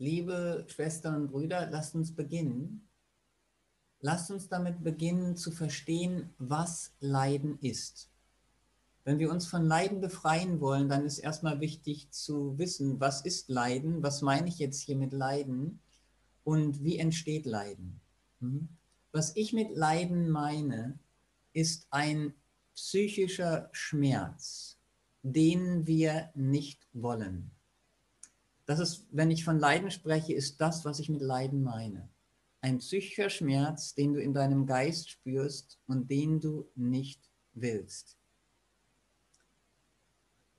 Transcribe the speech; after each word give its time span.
liebe 0.00 0.64
Schwestern 0.66 1.14
und 1.14 1.30
Brüder, 1.30 1.68
lasst 1.70 1.94
uns 1.94 2.16
beginnen. 2.16 2.88
Lasst 4.00 4.30
uns 4.30 4.48
damit 4.48 4.82
beginnen 4.82 5.36
zu 5.36 5.50
verstehen, 5.50 6.30
was 6.38 6.94
Leiden 7.00 7.58
ist. 7.60 8.10
Wenn 9.04 9.18
wir 9.18 9.30
uns 9.30 9.46
von 9.46 9.66
Leiden 9.66 10.00
befreien 10.00 10.60
wollen, 10.60 10.88
dann 10.88 11.04
ist 11.04 11.18
erstmal 11.18 11.60
wichtig 11.60 12.10
zu 12.10 12.56
wissen, 12.58 12.98
was 12.98 13.20
ist 13.24 13.50
Leiden, 13.50 14.02
was 14.02 14.22
meine 14.22 14.48
ich 14.48 14.58
jetzt 14.58 14.80
hier 14.80 14.96
mit 14.96 15.12
Leiden 15.12 15.80
und 16.44 16.82
wie 16.82 16.98
entsteht 16.98 17.44
Leiden. 17.44 18.00
Hm? 18.40 18.68
Was 19.12 19.36
ich 19.36 19.52
mit 19.52 19.76
Leiden 19.76 20.30
meine, 20.30 20.98
ist 21.52 21.86
ein 21.90 22.32
psychischer 22.74 23.68
Schmerz, 23.72 24.78
den 25.22 25.86
wir 25.86 26.30
nicht 26.34 26.88
wollen. 26.94 27.50
Das 28.70 28.78
ist, 28.78 29.04
wenn 29.10 29.32
ich 29.32 29.44
von 29.44 29.58
Leiden 29.58 29.90
spreche, 29.90 30.32
ist 30.32 30.60
das, 30.60 30.84
was 30.84 31.00
ich 31.00 31.08
mit 31.08 31.22
Leiden 31.22 31.64
meine. 31.64 32.08
Ein 32.60 32.78
psychischer 32.78 33.28
Schmerz, 33.28 33.96
den 33.96 34.12
du 34.12 34.22
in 34.22 34.32
deinem 34.32 34.64
Geist 34.64 35.10
spürst 35.10 35.80
und 35.88 36.08
den 36.08 36.38
du 36.38 36.68
nicht 36.76 37.20
willst. 37.52 38.16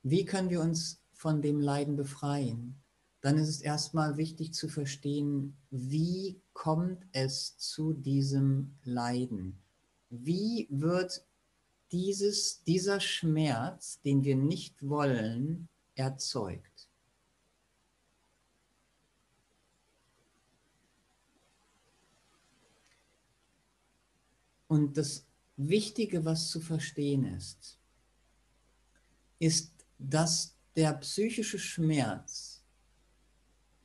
Wie 0.04 0.26
können 0.26 0.50
wir 0.50 0.60
uns 0.60 1.00
von 1.14 1.42
dem 1.42 1.62
Leiden 1.62 1.96
befreien? 1.96 2.76
Dann 3.22 3.38
ist 3.38 3.48
es 3.48 3.62
erstmal 3.62 4.18
wichtig 4.18 4.54
zu 4.54 4.68
verstehen, 4.68 5.56
wie 5.70 6.42
kommt 6.52 7.08
es 7.14 7.58
zu 7.60 7.94
diesem 7.94 8.76
Leiden? 8.84 9.58
Wie 10.10 10.68
wird 10.70 11.26
dieses, 11.94 12.62
dieser 12.66 13.00
Schmerz, 13.00 14.02
den 14.02 14.26
wir 14.26 14.36
nicht 14.36 14.86
wollen, 14.86 15.70
erzeugt? 15.96 16.71
Und 24.72 24.96
das 24.96 25.26
Wichtige, 25.58 26.24
was 26.24 26.50
zu 26.50 26.62
verstehen 26.62 27.26
ist, 27.26 27.78
ist, 29.38 29.74
dass 30.00 30.56
der 30.78 30.94
psychische 30.94 31.60
Schmerz 31.60 32.64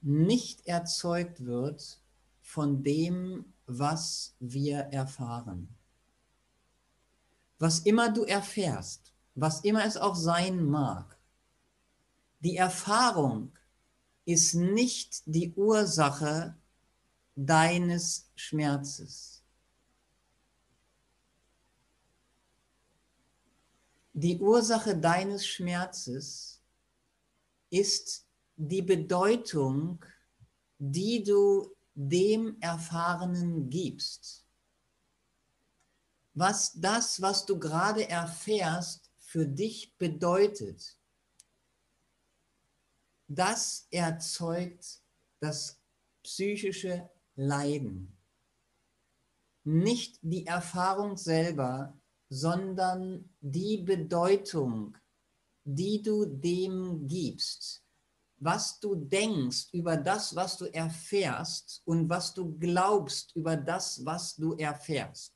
nicht 0.00 0.64
erzeugt 0.64 1.44
wird 1.44 2.00
von 2.40 2.84
dem, 2.84 3.52
was 3.66 4.36
wir 4.38 4.78
erfahren. 4.92 5.74
Was 7.58 7.80
immer 7.80 8.12
du 8.12 8.22
erfährst, 8.22 9.12
was 9.34 9.62
immer 9.62 9.84
es 9.84 9.96
auch 9.96 10.14
sein 10.14 10.64
mag, 10.64 11.18
die 12.38 12.56
Erfahrung 12.56 13.50
ist 14.24 14.54
nicht 14.54 15.24
die 15.26 15.52
Ursache 15.54 16.56
deines 17.34 18.30
Schmerzes. 18.36 19.35
Die 24.18 24.38
Ursache 24.40 24.96
deines 24.96 25.46
Schmerzes 25.46 26.62
ist 27.68 28.26
die 28.56 28.80
Bedeutung, 28.80 30.02
die 30.78 31.22
du 31.22 31.76
dem 31.92 32.58
Erfahrenen 32.62 33.68
gibst. 33.68 34.46
Was 36.32 36.72
das, 36.80 37.20
was 37.20 37.44
du 37.44 37.58
gerade 37.58 38.08
erfährst, 38.08 39.10
für 39.18 39.46
dich 39.46 39.94
bedeutet, 39.98 40.98
das 43.28 43.86
erzeugt 43.90 45.02
das 45.40 45.78
psychische 46.22 47.10
Leiden. 47.34 48.16
Nicht 49.64 50.18
die 50.22 50.46
Erfahrung 50.46 51.18
selber 51.18 52.00
sondern 52.28 53.30
die 53.40 53.78
Bedeutung, 53.78 54.96
die 55.64 56.02
du 56.02 56.26
dem 56.26 57.06
gibst, 57.06 57.82
was 58.38 58.78
du 58.80 58.94
denkst 58.94 59.68
über 59.72 59.96
das, 59.96 60.34
was 60.36 60.58
du 60.58 60.66
erfährst 60.66 61.82
und 61.84 62.08
was 62.08 62.34
du 62.34 62.58
glaubst 62.58 63.34
über 63.34 63.56
das, 63.56 64.04
was 64.04 64.36
du 64.36 64.54
erfährst. 64.54 65.32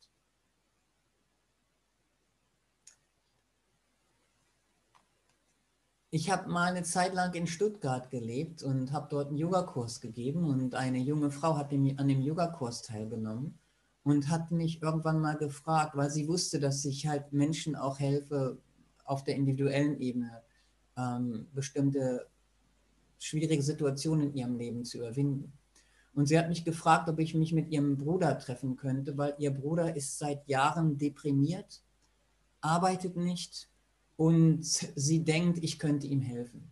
Ich 6.13 6.29
habe 6.29 6.51
mal 6.51 6.71
eine 6.71 6.83
Zeit 6.83 7.15
lang 7.15 7.33
in 7.35 7.47
Stuttgart 7.47 8.11
gelebt 8.11 8.65
und 8.65 8.91
habe 8.91 9.07
dort 9.09 9.29
einen 9.29 9.39
Yogakurs 9.39 10.01
gegeben 10.01 10.45
und 10.45 10.75
eine 10.75 10.99
junge 10.99 11.31
Frau 11.31 11.57
hat 11.57 11.73
an 11.73 12.09
dem 12.09 12.21
Yogakurs 12.21 12.83
teilgenommen 12.83 13.60
und 14.03 14.29
hat 14.29 14.51
mich 14.51 14.83
irgendwann 14.83 15.21
mal 15.21 15.37
gefragt, 15.37 15.97
weil 15.97 16.11
sie 16.11 16.29
wusste, 16.29 16.59
dass 16.59 16.85
ich 16.85 17.07
halt 17.07 17.33
Menschen 17.33 17.77
auch 17.77 17.99
helfe, 17.99 18.59
auf 19.05 19.25
der 19.25 19.35
individuellen 19.35 20.01
Ebene 20.01 20.43
ähm, 20.97 21.49
bestimmte 21.53 22.29
schwierige 23.19 23.63
Situationen 23.63 24.31
in 24.31 24.35
ihrem 24.35 24.57
Leben 24.57 24.85
zu 24.85 24.99
überwinden. 24.99 25.53
Und 26.15 26.27
sie 26.27 26.39
hat 26.39 26.49
mich 26.49 26.65
gefragt, 26.65 27.09
ob 27.09 27.19
ich 27.19 27.35
mich 27.35 27.53
mit 27.53 27.71
ihrem 27.71 27.97
Bruder 27.99 28.39
treffen 28.39 28.77
könnte, 28.77 29.17
weil 29.17 29.35
ihr 29.39 29.51
Bruder 29.51 29.95
ist 29.95 30.19
seit 30.19 30.47
Jahren 30.49 30.97
deprimiert, 30.99 31.83
arbeitet 32.61 33.17
nicht 33.17 33.69
und 34.17 34.65
sie 34.65 35.25
denkt, 35.25 35.59
ich 35.63 35.79
könnte 35.79 36.07
ihm 36.07 36.21
helfen. 36.21 36.71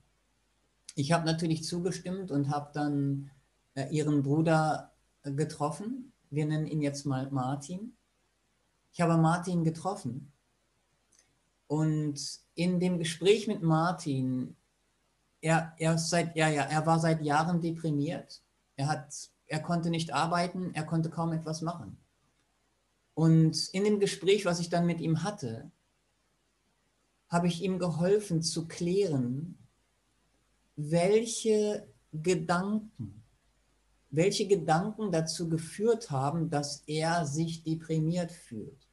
Ich 0.94 1.12
habe 1.12 1.26
natürlich 1.26 1.64
zugestimmt 1.64 2.30
und 2.30 2.50
habe 2.50 2.70
dann 2.72 3.30
äh, 3.74 3.88
ihren 3.90 4.22
Bruder 4.22 4.92
getroffen 5.22 6.12
wir 6.30 6.46
nennen 6.46 6.66
ihn 6.66 6.82
jetzt 6.82 7.06
mal 7.06 7.30
Martin. 7.30 7.96
Ich 8.92 9.00
habe 9.00 9.16
Martin 9.16 9.64
getroffen 9.64 10.32
und 11.68 12.40
in 12.54 12.80
dem 12.80 12.98
Gespräch 12.98 13.46
mit 13.46 13.62
Martin, 13.62 14.56
er, 15.40 15.74
er, 15.78 15.98
seit, 15.98 16.34
ja, 16.34 16.48
ja, 16.48 16.62
er 16.62 16.86
war 16.86 16.98
seit 16.98 17.22
Jahren 17.22 17.60
deprimiert. 17.60 18.42
Er, 18.74 18.88
hat, 18.88 19.14
er 19.46 19.60
konnte 19.60 19.90
nicht 19.90 20.12
arbeiten, 20.12 20.74
er 20.74 20.84
konnte 20.84 21.10
kaum 21.10 21.32
etwas 21.32 21.60
machen. 21.62 21.96
Und 23.14 23.68
in 23.72 23.84
dem 23.84 24.00
Gespräch, 24.00 24.44
was 24.44 24.60
ich 24.60 24.70
dann 24.70 24.86
mit 24.86 25.00
ihm 25.00 25.22
hatte, 25.22 25.70
habe 27.28 27.46
ich 27.46 27.62
ihm 27.62 27.78
geholfen 27.78 28.42
zu 28.42 28.66
klären, 28.66 29.58
welche 30.76 31.86
Gedanken 32.12 33.17
welche 34.10 34.46
Gedanken 34.46 35.12
dazu 35.12 35.48
geführt 35.48 36.10
haben, 36.10 36.50
dass 36.50 36.82
er 36.86 37.26
sich 37.26 37.62
deprimiert 37.62 38.32
fühlt. 38.32 38.88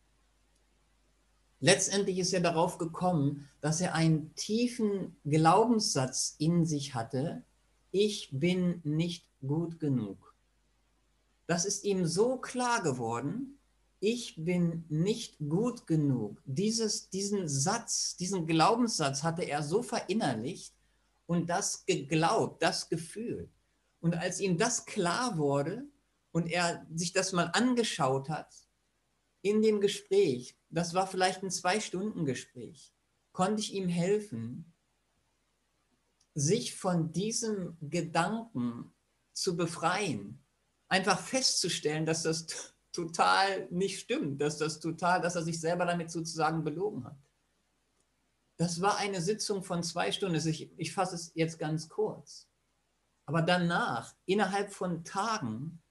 Letztendlich 1.62 2.20
ist 2.20 2.34
er 2.34 2.42
darauf 2.42 2.78
gekommen, 2.78 3.48
dass 3.62 3.82
er 3.82 3.96
einen 3.96 4.36
tiefen 4.36 5.16
Glaubenssatz 5.24 6.36
in 6.38 6.66
sich 6.66 6.94
hatte, 6.94 7.44
ich 7.92 8.30
bin 8.32 8.82
nicht 8.84 9.26
gut 9.42 9.80
genug. 9.80 10.36
Das 11.48 11.66
ist 11.66 11.86
ihm 11.86 12.06
so 12.06 12.38
klar 12.38 12.84
geworden, 12.84 13.58
ich 14.00 14.36
bin 14.38 14.84
nicht 14.90 15.38
gut 15.40 15.88
genug. 15.88 16.42
Dieses, 16.46 17.10
diesen 17.10 17.48
Satz, 17.48 18.18
diesen 18.18 18.46
Glaubenssatz 18.46 19.24
hatte 19.24 19.44
er 19.44 19.64
so 19.64 19.82
verinnerlicht 19.82 20.74
und 21.26 21.50
das 21.50 21.86
geglaubt, 21.86 22.62
das 22.62 22.90
gefühlt. 22.90 23.50
Und 24.06 24.14
als 24.14 24.40
ihm 24.40 24.60
das 24.60 24.86
klar 24.86 25.40
wurde 25.40 25.84
und 26.32 26.46
er 26.46 26.86
sich 26.94 27.12
das 27.12 27.32
mal 27.32 27.50
angeschaut 27.54 28.30
hat, 28.30 28.54
in 29.42 29.64
dem 29.64 29.82
Gespräch, 29.82 30.56
das 30.70 30.94
war 30.94 31.08
vielleicht 31.08 31.42
ein 31.42 31.50
Zwei-Stunden-Gespräch, 31.50 32.94
konnte 33.32 33.62
ich 33.64 33.74
ihm 33.74 33.90
helfen, 33.90 34.76
sich 36.36 36.76
von 36.76 37.14
diesem 37.14 37.80
Gedanken 37.82 38.94
zu 39.34 39.58
befreien. 39.58 40.46
Einfach 40.88 41.20
festzustellen, 41.20 42.06
dass 42.06 42.22
das 42.22 42.76
total 42.92 43.68
nicht 43.72 44.00
stimmt, 44.00 44.40
dass 44.40 44.60
das 44.60 44.80
total, 44.80 45.20
dass 45.20 45.34
er 45.34 45.42
sich 45.42 45.60
selber 45.60 45.88
damit 45.88 46.12
sozusagen 46.12 46.64
belogen 46.64 47.06
hat. 47.06 47.18
Das 48.58 48.82
war 48.82 48.98
eine 48.98 49.20
Sitzung 49.20 49.64
von 49.64 49.82
zwei 49.82 50.12
Stunden. 50.12 50.48
Ich, 50.48 50.72
ich 50.78 50.94
fasse 50.94 51.16
es 51.16 51.32
jetzt 51.34 51.58
ganz 51.58 51.90
kurz. 51.90 52.48
Aber 53.26 53.42
danach, 53.42 54.14
innerhalb 54.26 54.72
von 54.72 55.04
Tagen, 55.04 55.82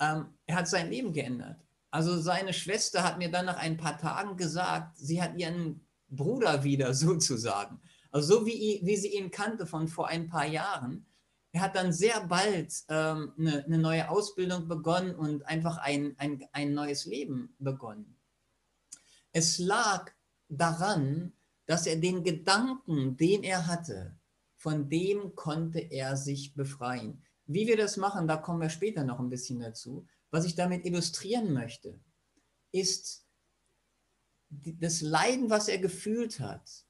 ähm, 0.00 0.26
er 0.46 0.56
hat 0.56 0.68
sein 0.68 0.90
Leben 0.90 1.12
geändert. 1.12 1.60
Also 1.90 2.20
seine 2.20 2.52
Schwester 2.52 3.02
hat 3.02 3.18
mir 3.18 3.30
dann 3.30 3.46
nach 3.46 3.56
ein 3.56 3.76
paar 3.76 3.98
Tagen 3.98 4.36
gesagt, 4.36 4.96
sie 4.98 5.20
hat 5.20 5.36
ihren 5.36 5.86
Bruder 6.08 6.62
wieder 6.64 6.94
sozusagen. 6.94 7.80
Also 8.10 8.40
so 8.40 8.46
wie, 8.46 8.80
wie 8.82 8.96
sie 8.96 9.14
ihn 9.14 9.30
kannte 9.30 9.66
von 9.66 9.88
vor 9.88 10.08
ein 10.08 10.28
paar 10.28 10.46
Jahren. 10.46 11.06
Er 11.52 11.62
hat 11.62 11.76
dann 11.76 11.92
sehr 11.92 12.26
bald 12.26 12.72
ähm, 12.88 13.32
eine, 13.38 13.64
eine, 13.64 13.78
neue 13.78 14.10
Ausbildung 14.10 14.68
begonnen 14.68 15.14
und 15.14 15.46
einfach 15.46 15.78
ein, 15.78 16.14
ein, 16.18 16.46
ein 16.52 16.74
neues 16.74 17.06
Leben 17.06 17.54
begonnen. 17.58 18.16
Es 19.32 19.58
lag 19.58 20.10
daran, 20.48 21.32
dass 21.66 21.86
er 21.86 21.96
den 21.96 22.22
Gedanken, 22.22 23.16
den 23.16 23.42
er 23.42 23.66
hatte, 23.66 24.17
von 24.68 24.90
dem 24.90 25.34
konnte 25.34 25.78
er 25.78 26.14
sich 26.18 26.52
befreien. 26.54 27.22
Wie 27.46 27.66
wir 27.66 27.78
das 27.78 27.96
machen, 27.96 28.28
da 28.28 28.36
kommen 28.36 28.60
wir 28.60 28.68
später 28.68 29.02
noch 29.02 29.18
ein 29.18 29.30
bisschen 29.30 29.60
dazu. 29.60 30.06
Was 30.30 30.44
ich 30.44 30.56
damit 30.56 30.84
illustrieren 30.84 31.54
möchte, 31.54 31.98
ist 32.70 33.24
das 34.50 35.00
Leiden, 35.00 35.48
was 35.48 35.68
er 35.68 35.78
gefühlt 35.78 36.38
hat, 36.38 36.84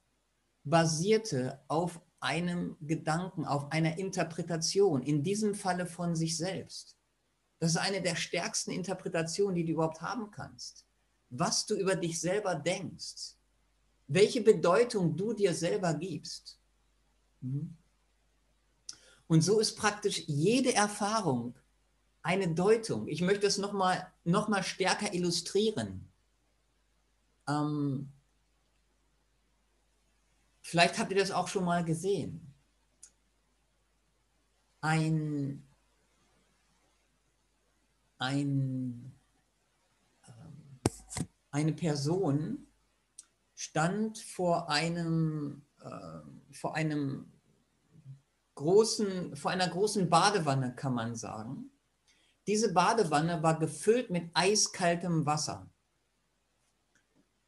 basierte 0.65 1.63
auf 1.69 2.01
einem 2.19 2.75
Gedanken, 2.81 3.45
auf 3.45 3.71
einer 3.71 3.97
Interpretation, 3.97 5.01
in 5.01 5.23
diesem 5.23 5.55
Falle 5.55 5.85
von 5.85 6.17
sich 6.17 6.35
selbst. 6.35 6.97
Das 7.59 7.71
ist 7.71 7.77
eine 7.77 8.01
der 8.01 8.17
stärksten 8.17 8.71
Interpretationen, 8.71 9.55
die 9.55 9.63
du 9.63 9.71
überhaupt 9.71 10.01
haben 10.01 10.31
kannst. 10.31 10.85
Was 11.29 11.65
du 11.65 11.75
über 11.75 11.95
dich 11.95 12.19
selber 12.19 12.55
denkst, 12.55 13.37
welche 14.07 14.41
Bedeutung 14.41 15.15
du 15.15 15.31
dir 15.31 15.53
selber 15.53 15.93
gibst. 15.93 16.58
Mhm. 17.41 17.75
Und 19.27 19.41
so 19.41 19.59
ist 19.59 19.75
praktisch 19.75 20.23
jede 20.27 20.73
Erfahrung 20.73 21.55
eine 22.21 22.53
Deutung. 22.53 23.07
Ich 23.07 23.21
möchte 23.21 23.47
es 23.47 23.57
nochmal 23.57 24.11
noch 24.23 24.47
mal 24.47 24.63
stärker 24.63 25.13
illustrieren. 25.13 26.09
Ähm, 27.47 28.11
vielleicht 30.61 30.97
habt 30.97 31.11
ihr 31.11 31.17
das 31.17 31.31
auch 31.31 31.47
schon 31.47 31.65
mal 31.65 31.83
gesehen. 31.83 32.53
Ein, 34.81 35.63
ein, 38.17 39.11
ähm, 40.27 40.79
eine 41.51 41.73
Person 41.73 42.67
stand 43.55 44.19
vor 44.19 44.69
einem, 44.69 45.65
äh, 45.81 46.21
vor 46.51 46.75
einem 46.75 47.31
großen, 48.55 49.35
vor 49.35 49.51
einer 49.51 49.67
großen 49.67 50.09
Badewanne, 50.09 50.75
kann 50.75 50.93
man 50.93 51.15
sagen. 51.15 51.71
Diese 52.47 52.73
Badewanne 52.73 53.41
war 53.43 53.59
gefüllt 53.59 54.09
mit 54.09 54.29
eiskaltem 54.33 55.25
Wasser. 55.25 55.69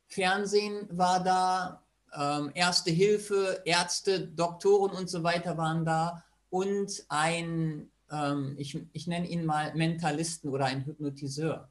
Fernsehen 0.07 0.87
war 0.91 1.23
da, 1.23 1.83
ähm, 2.13 2.51
Erste 2.53 2.91
Hilfe, 2.91 3.61
Ärzte, 3.65 4.27
Doktoren 4.27 4.95
und 4.95 5.09
so 5.09 5.23
weiter 5.23 5.57
waren 5.57 5.85
da 5.85 6.23
und 6.49 7.05
ein, 7.09 7.89
ähm, 8.09 8.55
ich, 8.57 8.77
ich 8.91 9.07
nenne 9.07 9.27
ihn 9.27 9.45
mal 9.45 9.73
Mentalisten 9.73 10.49
oder 10.49 10.65
ein 10.65 10.85
Hypnotiseur. 10.85 11.69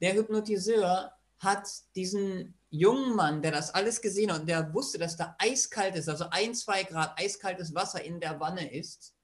Der 0.00 0.14
Hypnotiseur 0.14 1.12
hat 1.38 1.68
diesen 1.96 2.54
jungen 2.72 3.14
Mann, 3.14 3.42
der 3.42 3.52
das 3.52 3.74
alles 3.74 4.00
gesehen 4.00 4.32
hat 4.32 4.40
und 4.40 4.48
der 4.48 4.72
wusste, 4.72 4.98
dass 4.98 5.16
da 5.16 5.36
eiskalt 5.38 5.94
ist, 5.94 6.08
also 6.08 6.24
ein, 6.30 6.54
zwei 6.54 6.82
Grad 6.84 7.18
eiskaltes 7.20 7.74
Wasser 7.74 8.02
in 8.02 8.18
der 8.18 8.40
Wanne 8.40 8.72
ist, 8.72 9.14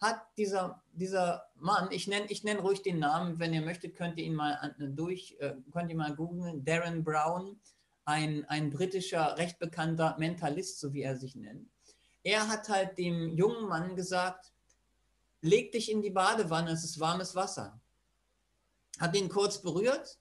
hat 0.00 0.22
dieser, 0.38 0.82
dieser 0.92 1.46
Mann, 1.54 1.88
ich 1.92 2.08
nenne 2.08 2.26
ich 2.30 2.44
nenn 2.44 2.58
ruhig 2.58 2.82
den 2.82 2.98
Namen, 2.98 3.38
wenn 3.38 3.52
ihr 3.52 3.60
möchtet, 3.60 3.94
könnt 3.94 4.18
ihr 4.18 4.24
ihn 4.24 4.34
mal 4.34 4.74
durch, 4.78 5.36
äh, 5.38 5.54
könnt 5.70 5.90
ihr 5.90 5.96
mal 5.96 6.16
googeln, 6.16 6.64
Darren 6.64 7.04
Brown, 7.04 7.60
ein, 8.06 8.46
ein 8.46 8.70
britischer, 8.70 9.36
recht 9.36 9.58
bekannter 9.58 10.16
Mentalist, 10.18 10.80
so 10.80 10.94
wie 10.94 11.02
er 11.02 11.16
sich 11.16 11.36
nennt. 11.36 11.68
Er 12.22 12.48
hat 12.48 12.70
halt 12.70 12.96
dem 12.96 13.36
jungen 13.36 13.68
Mann 13.68 13.96
gesagt, 13.96 14.50
leg 15.42 15.72
dich 15.72 15.90
in 15.90 16.00
die 16.00 16.10
Badewanne, 16.10 16.70
es 16.70 16.84
ist 16.84 17.00
warmes 17.00 17.34
Wasser. 17.34 17.78
Hat 18.98 19.14
ihn 19.14 19.28
kurz 19.28 19.60
berührt, 19.60 20.18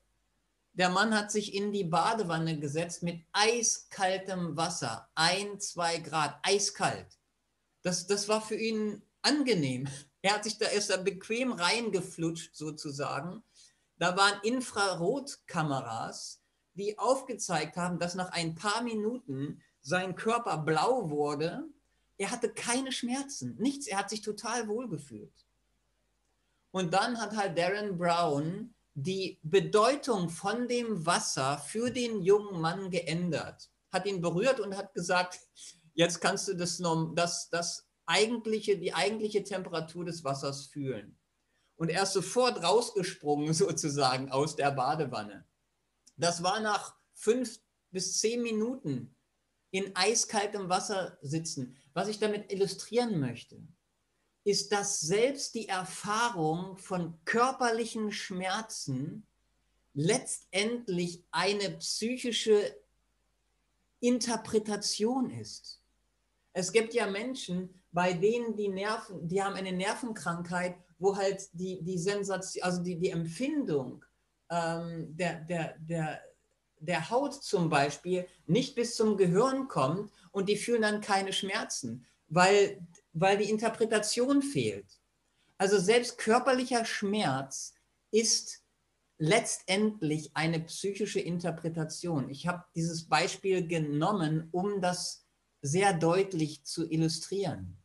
der 0.73 0.89
Mann 0.89 1.15
hat 1.15 1.31
sich 1.31 1.53
in 1.53 1.71
die 1.71 1.83
Badewanne 1.83 2.59
gesetzt 2.59 3.03
mit 3.03 3.21
eiskaltem 3.31 4.57
Wasser, 4.57 5.07
ein, 5.13 5.59
zwei 5.59 5.99
Grad, 5.99 6.39
eiskalt. 6.41 7.19
Das, 7.83 8.07
das 8.07 8.27
war 8.27 8.41
für 8.41 8.55
ihn 8.55 9.01
angenehm. 9.21 9.87
Er 10.25 10.35
hat 10.35 10.45
sich 10.45 10.57
da 10.57 10.67
erst 10.67 10.89
da 10.89 10.95
bequem 10.95 11.51
reingeflutscht 11.51 12.55
sozusagen. 12.55 13.43
Da 13.97 14.15
waren 14.15 14.39
Infrarotkameras, 14.43 16.39
die 16.75 16.97
aufgezeigt 16.97 17.75
haben, 17.75 17.99
dass 17.99 18.15
nach 18.15 18.31
ein 18.31 18.55
paar 18.55 18.83
Minuten 18.83 19.61
sein 19.81 20.15
Körper 20.15 20.59
blau 20.59 21.09
wurde. 21.09 21.65
Er 22.17 22.31
hatte 22.31 22.53
keine 22.53 22.93
Schmerzen, 22.93 23.57
nichts. 23.59 23.85
Er 23.85 23.97
hat 23.97 24.09
sich 24.09 24.21
total 24.21 24.69
wohl 24.69 24.87
gefühlt. 24.87 25.45
Und 26.71 26.93
dann 26.93 27.19
hat 27.19 27.35
halt 27.35 27.57
Darren 27.57 27.97
Brown 27.97 28.73
die 28.95 29.39
Bedeutung 29.43 30.29
von 30.29 30.67
dem 30.67 31.05
Wasser 31.05 31.57
für 31.57 31.89
den 31.89 32.21
jungen 32.21 32.61
Mann 32.61 32.91
geändert, 32.91 33.71
hat 33.91 34.05
ihn 34.05 34.21
berührt 34.21 34.59
und 34.59 34.77
hat 34.77 34.93
gesagt, 34.93 35.39
jetzt 35.93 36.19
kannst 36.21 36.47
du 36.47 36.53
das, 36.53 36.81
das, 37.15 37.49
das 37.49 37.87
eigentliche, 38.05 38.77
die 38.77 38.93
eigentliche 38.93 39.43
Temperatur 39.43 40.05
des 40.05 40.23
Wassers 40.23 40.67
fühlen. 40.67 41.17
Und 41.75 41.89
er 41.89 42.03
ist 42.03 42.13
sofort 42.13 42.63
rausgesprungen 42.63 43.53
sozusagen 43.53 44.31
aus 44.31 44.55
der 44.55 44.71
Badewanne. 44.71 45.45
Das 46.17 46.43
war 46.43 46.59
nach 46.59 46.95
fünf 47.13 47.59
bis 47.91 48.19
zehn 48.19 48.41
Minuten 48.41 49.15
in 49.71 49.95
eiskaltem 49.95 50.69
Wasser 50.69 51.17
sitzen. 51.21 51.75
Was 51.93 52.07
ich 52.07 52.19
damit 52.19 52.51
illustrieren 52.51 53.19
möchte, 53.19 53.67
ist, 54.43 54.71
dass 54.71 54.99
selbst 54.99 55.55
die 55.55 55.69
Erfahrung 55.69 56.77
von 56.77 57.13
körperlichen 57.25 58.11
Schmerzen 58.11 59.25
letztendlich 59.93 61.23
eine 61.31 61.69
psychische 61.77 62.75
Interpretation 63.99 65.29
ist. 65.29 65.79
Es 66.51 66.71
gibt 66.71 66.93
ja 66.93 67.07
Menschen, 67.07 67.81
bei 67.91 68.13
denen 68.13 68.55
die 68.55 68.67
Nerven, 68.67 69.27
die 69.27 69.41
haben 69.41 69.55
eine 69.55 69.71
Nervenkrankheit, 69.71 70.75
wo 70.99 71.15
halt 71.15 71.47
die, 71.53 71.81
die 71.83 71.97
Sensation, 71.97 72.63
also 72.63 72.83
die, 72.83 72.97
die 72.97 73.11
Empfindung 73.11 74.03
ähm, 74.49 75.15
der, 75.15 75.41
der, 75.41 75.75
der, 75.79 76.21
der 76.79 77.09
Haut 77.09 77.33
zum 77.33 77.69
Beispiel 77.69 78.27
nicht 78.45 78.75
bis 78.75 78.95
zum 78.95 79.15
Gehirn 79.15 79.67
kommt 79.67 80.11
und 80.31 80.49
die 80.49 80.57
fühlen 80.57 80.81
dann 80.81 81.01
keine 81.01 81.33
Schmerzen, 81.33 82.05
weil 82.27 82.85
weil 83.13 83.37
die 83.37 83.49
Interpretation 83.49 84.41
fehlt. 84.41 84.99
Also 85.57 85.79
selbst 85.79 86.17
körperlicher 86.17 86.83
Schmerz 86.83 87.75
ist 88.11 88.63
letztendlich 89.17 90.35
eine 90.35 90.59
psychische 90.59 91.19
Interpretation. 91.19 92.29
Ich 92.29 92.47
habe 92.47 92.65
dieses 92.75 93.07
Beispiel 93.07 93.65
genommen, 93.67 94.49
um 94.51 94.81
das 94.81 95.25
sehr 95.61 95.93
deutlich 95.93 96.65
zu 96.65 96.89
illustrieren. 96.91 97.77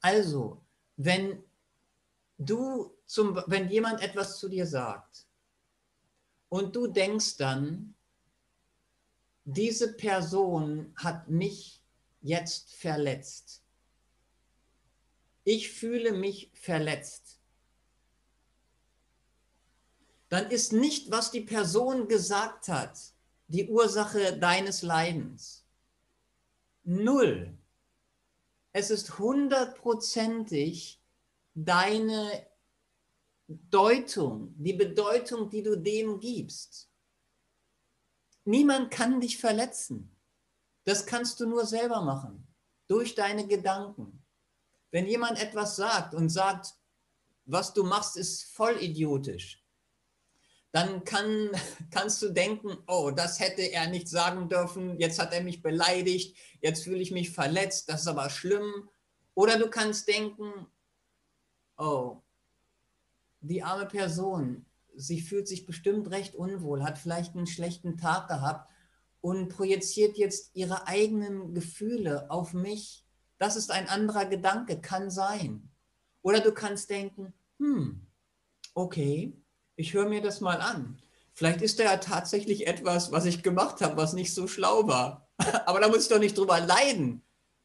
Also, 0.00 0.64
wenn 0.96 1.42
du 2.38 2.96
zum, 3.06 3.42
wenn 3.46 3.68
jemand 3.68 4.00
etwas 4.02 4.38
zu 4.38 4.48
dir 4.48 4.66
sagt 4.66 5.26
und 6.48 6.76
du 6.76 6.86
denkst 6.86 7.36
dann, 7.36 7.94
diese 9.44 9.94
Person 9.94 10.92
hat 10.96 11.28
mich 11.28 11.79
jetzt 12.20 12.72
verletzt. 12.74 13.62
Ich 15.44 15.70
fühle 15.70 16.12
mich 16.12 16.50
verletzt. 16.54 17.40
Dann 20.28 20.50
ist 20.50 20.72
nicht, 20.72 21.10
was 21.10 21.30
die 21.30 21.40
Person 21.40 22.06
gesagt 22.06 22.68
hat, 22.68 22.98
die 23.48 23.68
Ursache 23.68 24.38
deines 24.38 24.82
Leidens. 24.82 25.64
Null. 26.84 27.58
Es 28.72 28.90
ist 28.90 29.18
hundertprozentig 29.18 31.02
deine 31.54 32.46
Deutung, 33.48 34.54
die 34.56 34.72
Bedeutung, 34.72 35.50
die 35.50 35.64
du 35.64 35.76
dem 35.76 36.20
gibst. 36.20 36.88
Niemand 38.44 38.92
kann 38.92 39.20
dich 39.20 39.38
verletzen. 39.38 40.14
Das 40.84 41.06
kannst 41.06 41.40
du 41.40 41.46
nur 41.46 41.66
selber 41.66 42.02
machen, 42.02 42.46
durch 42.86 43.14
deine 43.14 43.46
Gedanken. 43.46 44.24
Wenn 44.90 45.06
jemand 45.06 45.40
etwas 45.40 45.76
sagt 45.76 46.14
und 46.14 46.30
sagt, 46.30 46.74
was 47.44 47.74
du 47.74 47.84
machst, 47.84 48.16
ist 48.16 48.44
voll 48.44 48.76
idiotisch, 48.82 49.64
dann 50.72 51.04
kann, 51.04 51.50
kannst 51.90 52.22
du 52.22 52.30
denken, 52.30 52.76
oh, 52.86 53.10
das 53.10 53.40
hätte 53.40 53.62
er 53.62 53.88
nicht 53.88 54.08
sagen 54.08 54.48
dürfen, 54.48 54.98
jetzt 54.98 55.18
hat 55.18 55.32
er 55.32 55.42
mich 55.42 55.62
beleidigt, 55.62 56.36
jetzt 56.60 56.84
fühle 56.84 57.00
ich 57.00 57.10
mich 57.10 57.30
verletzt, 57.30 57.88
das 57.88 58.02
ist 58.02 58.08
aber 58.08 58.30
schlimm. 58.30 58.88
Oder 59.34 59.58
du 59.58 59.68
kannst 59.68 60.08
denken, 60.08 60.66
oh, 61.76 62.22
die 63.40 63.62
arme 63.62 63.86
Person, 63.86 64.66
sie 64.94 65.20
fühlt 65.20 65.48
sich 65.48 65.66
bestimmt 65.66 66.10
recht 66.10 66.34
unwohl, 66.34 66.82
hat 66.82 66.98
vielleicht 66.98 67.34
einen 67.34 67.46
schlechten 67.46 67.96
Tag 67.96 68.28
gehabt 68.28 68.70
und 69.20 69.48
projiziert 69.48 70.16
jetzt 70.16 70.50
ihre 70.54 70.86
eigenen 70.86 71.54
Gefühle 71.54 72.30
auf 72.30 72.52
mich. 72.54 73.04
Das 73.38 73.56
ist 73.56 73.70
ein 73.70 73.88
anderer 73.88 74.26
Gedanke, 74.26 74.80
kann 74.80 75.10
sein. 75.10 75.70
Oder 76.22 76.40
du 76.40 76.52
kannst 76.52 76.90
denken, 76.90 77.32
hm, 77.58 78.06
okay, 78.74 79.36
ich 79.76 79.94
höre 79.94 80.08
mir 80.08 80.22
das 80.22 80.40
mal 80.40 80.60
an. 80.60 80.98
Vielleicht 81.32 81.62
ist 81.62 81.78
da 81.78 81.84
ja 81.84 81.96
tatsächlich 81.96 82.66
etwas, 82.66 83.12
was 83.12 83.24
ich 83.24 83.42
gemacht 83.42 83.80
habe, 83.80 83.96
was 83.96 84.12
nicht 84.12 84.34
so 84.34 84.46
schlau 84.46 84.86
war. 84.86 85.28
Aber 85.66 85.80
da 85.80 85.88
muss 85.88 86.02
ich 86.02 86.08
doch 86.08 86.18
nicht 86.18 86.36
drüber 86.36 86.60
leiden. 86.60 87.22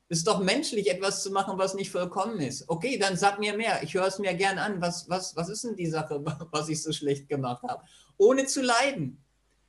Es 0.07 0.19
ist 0.19 0.27
doch 0.27 0.39
menschlich, 0.39 0.89
etwas 0.89 1.23
zu 1.23 1.31
machen, 1.31 1.57
was 1.57 1.73
nicht 1.73 1.89
vollkommen 1.89 2.39
ist. 2.39 2.69
Okay, 2.69 2.99
dann 2.99 3.17
sag 3.17 3.39
mir 3.39 3.57
mehr. 3.57 3.81
Ich 3.81 3.95
höre 3.95 4.05
es 4.05 4.19
mir 4.19 4.35
gern 4.35 4.59
an. 4.59 4.79
Was, 4.79 5.09
was, 5.09 5.35
was 5.35 5.49
ist 5.49 5.63
denn 5.63 5.75
die 5.75 5.87
Sache, 5.87 6.23
was 6.51 6.69
ich 6.69 6.81
so 6.81 6.91
schlecht 6.93 7.27
gemacht 7.27 7.63
habe? 7.63 7.83
Ohne 8.17 8.45
zu 8.45 8.61
leiden. 8.61 9.23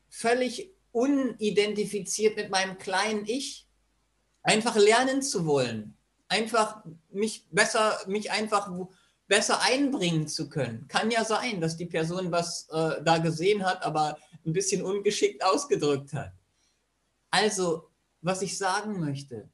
Völlig 0.09 0.76
unidentifiziert 0.97 2.37
mit 2.37 2.51
meinem 2.51 2.79
kleinen 2.79 3.27
Ich. 3.27 3.69
Einfach 4.43 4.77
lernen 4.77 5.21
zu 5.21 5.45
wollen. 5.45 5.95
Einfach 6.29 6.83
mich 7.11 7.47
besser, 7.51 7.99
mich 8.07 8.31
einfach 8.31 8.71
besser 9.29 9.61
einbringen 9.61 10.27
zu 10.27 10.49
können. 10.49 10.89
Kann 10.89 11.11
ja 11.11 11.23
sein, 11.25 11.61
dass 11.61 11.77
die 11.77 11.85
Person 11.85 12.33
was 12.33 12.67
äh, 12.71 13.03
da 13.05 13.19
gesehen 13.19 13.63
hat, 13.63 13.85
aber 13.85 14.17
ein 14.47 14.55
bisschen 14.55 14.83
ungeschickt 14.83 15.45
ausgedrückt 15.45 16.15
hat. 16.15 16.33
Also, 17.31 17.91
was 18.23 18.41
ich 18.41 18.57
sagen 18.57 18.99
möchte, 18.99 19.51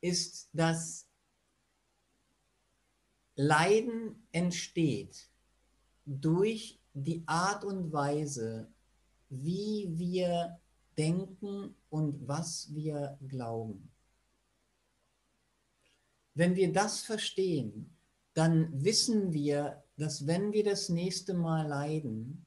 ist, 0.00 0.48
dass 0.52 1.08
Leiden 3.34 4.28
entsteht 4.30 5.28
durch 6.04 6.78
die 6.92 7.24
Art 7.26 7.64
und 7.64 7.92
Weise, 7.92 8.72
wie 9.28 9.88
wir 9.90 10.60
denken 10.96 11.74
und 11.88 12.26
was 12.26 12.74
wir 12.74 13.18
glauben. 13.26 13.90
Wenn 16.34 16.54
wir 16.54 16.72
das 16.72 17.00
verstehen, 17.00 17.96
dann 18.34 18.84
wissen 18.84 19.32
wir, 19.32 19.82
dass 19.96 20.26
wenn 20.26 20.52
wir 20.52 20.64
das 20.64 20.88
nächste 20.88 21.32
Mal 21.32 21.66
leiden, 21.66 22.46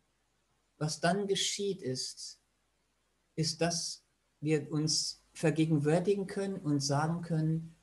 was 0.77 0.99
dann 0.99 1.27
geschieht 1.27 1.81
ist, 1.81 2.39
ist, 3.35 3.61
dass 3.61 4.03
wir 4.39 4.71
uns 4.71 5.23
vergegenwärtigen 5.33 6.27
können 6.27 6.57
und 6.57 6.81
sagen 6.81 7.21
können, 7.21 7.75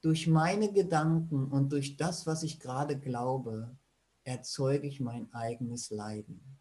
durch 0.00 0.26
meine 0.26 0.72
Gedanken 0.72 1.46
und 1.46 1.70
durch 1.72 1.96
das, 1.96 2.26
was 2.26 2.42
ich 2.42 2.58
gerade 2.58 2.98
glaube, 2.98 3.76
erzeuge 4.24 4.86
ich 4.86 5.00
mein 5.00 5.32
eigenes 5.32 5.90
Leiden. 5.90 6.58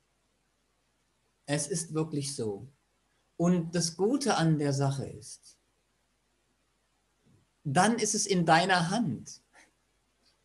Es 1.45 1.67
ist 1.67 1.93
wirklich 1.93 2.35
so. 2.35 2.67
Und 3.39 3.73
das 3.73 3.95
Gute 3.95 4.35
an 4.35 4.59
der 4.59 4.73
Sache 4.73 5.05
ist, 5.05 5.57
dann 7.63 7.97
ist 7.97 8.13
es 8.13 8.25
in 8.25 8.45
deiner 8.45 8.89
Hand. 8.89 9.39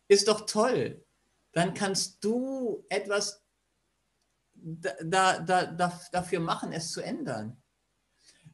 Ist 0.07 0.29
doch 0.29 0.45
toll. 0.45 1.03
Dann 1.51 1.73
kannst 1.73 2.23
du 2.23 2.85
etwas 2.87 3.43
da, 4.53 5.39
da, 5.39 5.65
da, 5.65 6.01
dafür 6.13 6.39
machen, 6.39 6.71
es 6.71 6.93
zu 6.93 7.01
ändern. 7.01 7.61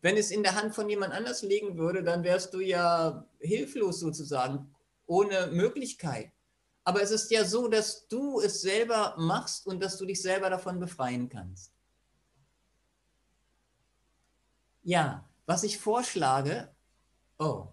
Wenn 0.02 0.18
es 0.18 0.32
in 0.32 0.42
der 0.42 0.56
Hand 0.56 0.74
von 0.74 0.90
jemand 0.90 1.14
anders 1.14 1.44
liegen 1.44 1.78
würde, 1.78 2.02
dann 2.02 2.24
wärst 2.24 2.52
du 2.56 2.62
ja 2.62 3.28
hilflos 3.38 4.00
sozusagen, 4.00 4.74
ohne 5.06 5.52
Möglichkeit. 5.52 6.32
Aber 6.84 7.04
es 7.04 7.12
ist 7.12 7.30
ja 7.30 7.46
so, 7.46 7.68
dass 7.68 8.08
du 8.08 8.42
es 8.42 8.62
selber 8.62 9.14
machst 9.20 9.68
und 9.68 9.84
dass 9.84 10.00
du 10.00 10.06
dich 10.08 10.20
selber 10.20 10.50
davon 10.50 10.80
befreien 10.80 11.30
kannst. 11.30 11.71
Ja, 14.84 15.30
was 15.46 15.64
ich 15.64 15.78
vorschlage, 15.78 16.74
oh, 17.38 17.68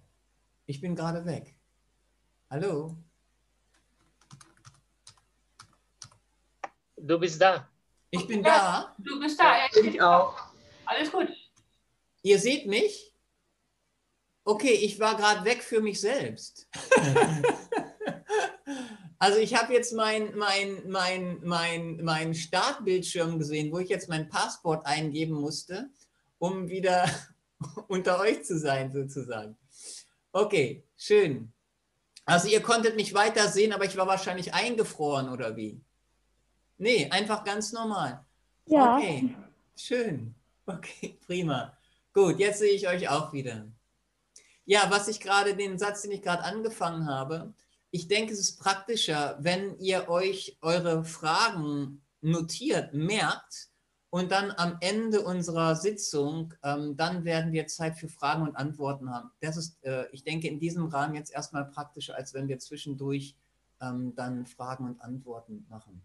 ich 0.67 0.81
bin 0.81 0.95
gerade 0.95 1.25
weg. 1.25 1.55
Hallo? 2.51 2.97
Du 6.97 7.19
bist 7.19 7.41
da. 7.41 7.69
Ich 8.11 8.27
bin 8.27 8.45
ja, 8.45 8.45
da. 8.45 8.97
Du 8.99 9.19
bist 9.19 9.41
da, 9.41 9.57
ja. 9.57 9.67
Ich 9.83 10.03
auch. 10.03 10.37
Alles 10.85 11.11
gut. 11.11 11.29
Ihr 12.23 12.39
seht 12.39 12.67
mich? 12.67 13.15
Okay, 14.45 14.73
ich 14.73 14.99
war 14.99 15.17
gerade 15.17 15.45
weg 15.45 15.63
für 15.63 15.81
mich 15.81 16.01
selbst. 16.01 16.69
also 19.19 19.39
ich 19.39 19.55
habe 19.55 19.73
jetzt 19.73 19.95
mein, 19.95 20.37
mein, 20.37 20.83
mein, 20.89 21.41
mein, 21.43 22.03
mein 22.03 22.35
Startbildschirm 22.35 23.39
gesehen, 23.39 23.73
wo 23.73 23.79
ich 23.79 23.89
jetzt 23.89 24.09
mein 24.09 24.29
Passport 24.29 24.85
eingeben 24.85 25.35
musste, 25.35 25.91
um 26.39 26.69
wieder 26.69 27.09
unter 27.89 28.21
euch 28.21 28.45
zu 28.45 28.59
sein, 28.59 28.91
sozusagen. 28.93 29.57
Okay, 30.33 30.85
schön. 30.97 31.53
Also 32.25 32.49
ihr 32.49 32.61
konntet 32.61 32.97
mich 32.97 33.15
weiter 33.15 33.49
sehen, 33.49 33.73
aber 33.73 33.85
ich 33.85 33.97
war 33.97 34.07
wahrscheinlich 34.07 34.53
eingefroren 34.53 35.31
oder 35.31 35.57
wie? 35.57 35.81
Nee, 36.77 37.09
einfach 37.11 37.43
ganz 37.43 37.73
normal. 37.73 38.25
Ja. 38.67 38.97
Okay, 38.97 39.35
schön. 39.77 40.35
Okay, 40.67 41.19
prima. 41.27 41.77
Gut, 42.13 42.39
jetzt 42.39 42.59
sehe 42.59 42.73
ich 42.73 42.87
euch 42.87 43.09
auch 43.09 43.33
wieder. 43.33 43.67
Ja, 44.67 44.91
was 44.91 45.09
ich 45.09 45.21
gerade, 45.21 45.57
den 45.57 45.79
Satz, 45.79 46.03
den 46.03 46.13
ich 46.13 46.21
gerade 46.21 46.45
angefangen 46.45 47.07
habe, 47.07 47.55
ich 47.91 48.07
denke, 48.07 48.35
es 48.35 48.39
ist 48.39 48.61
praktischer, 48.61 49.39
wenn 49.41 49.79
ihr 49.79 50.09
euch 50.11 50.59
eure 50.61 51.05
Fragen 51.05 52.03
notiert, 52.21 52.93
merkt 52.93 53.69
und 54.11 54.33
dann 54.33 54.53
am 54.53 54.79
Ende 54.81 55.23
unserer 55.23 55.77
Sitzung, 55.77 56.55
ähm, 56.63 56.97
dann 56.97 57.25
werden 57.25 57.53
wir 57.53 57.67
Zeit 57.67 57.99
für 57.99 58.09
Fragen 58.09 58.43
und 58.43 58.57
Antworten 58.57 59.11
haben. 59.11 59.31
Das 59.41 59.57
ist, 59.57 59.83
äh, 59.85 60.07
ich 60.13 60.25
denke, 60.25 60.49
in 60.49 60.61
diesem 60.61 60.87
Rahmen 60.87 61.15
jetzt 61.15 61.33
erstmal 61.33 61.67
praktischer, 61.67 62.15
als 62.17 62.33
wenn 62.33 62.49
wir 62.49 62.59
zwischendurch 62.59 63.37
ähm, 63.81 64.15
dann 64.15 64.47
Fragen 64.47 64.87
und 64.87 65.01
Antworten 65.01 65.67
machen. 65.69 66.03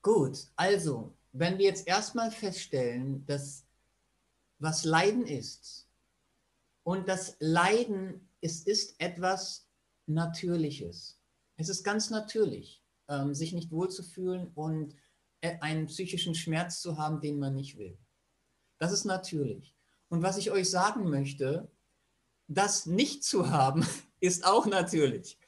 Gut, 0.00 0.46
also, 0.56 1.14
wenn 1.32 1.58
wir 1.58 1.66
jetzt 1.66 1.86
erstmal 1.86 2.30
feststellen, 2.30 3.24
dass 3.26 3.64
was 4.58 4.84
Leiden 4.84 5.26
ist 5.26 5.86
und 6.82 7.08
das 7.08 7.36
Leiden 7.40 8.28
ist, 8.40 8.66
ist 8.66 9.00
etwas 9.00 9.66
Natürliches. 10.06 11.18
Es 11.56 11.68
ist 11.68 11.84
ganz 11.84 12.10
natürlich, 12.10 12.82
ähm, 13.08 13.34
sich 13.34 13.52
nicht 13.52 13.70
wohlzufühlen 13.70 14.50
und 14.54 14.96
einen 15.42 15.86
psychischen 15.86 16.34
Schmerz 16.34 16.80
zu 16.80 16.98
haben, 16.98 17.20
den 17.20 17.38
man 17.38 17.54
nicht 17.54 17.76
will. 17.76 17.98
Das 18.78 18.92
ist 18.92 19.04
natürlich. 19.04 19.74
Und 20.08 20.22
was 20.22 20.36
ich 20.36 20.50
euch 20.50 20.70
sagen 20.70 21.08
möchte, 21.08 21.70
das 22.48 22.86
nicht 22.86 23.24
zu 23.24 23.50
haben, 23.50 23.86
ist 24.20 24.44
auch 24.44 24.66
natürlich. 24.66 25.38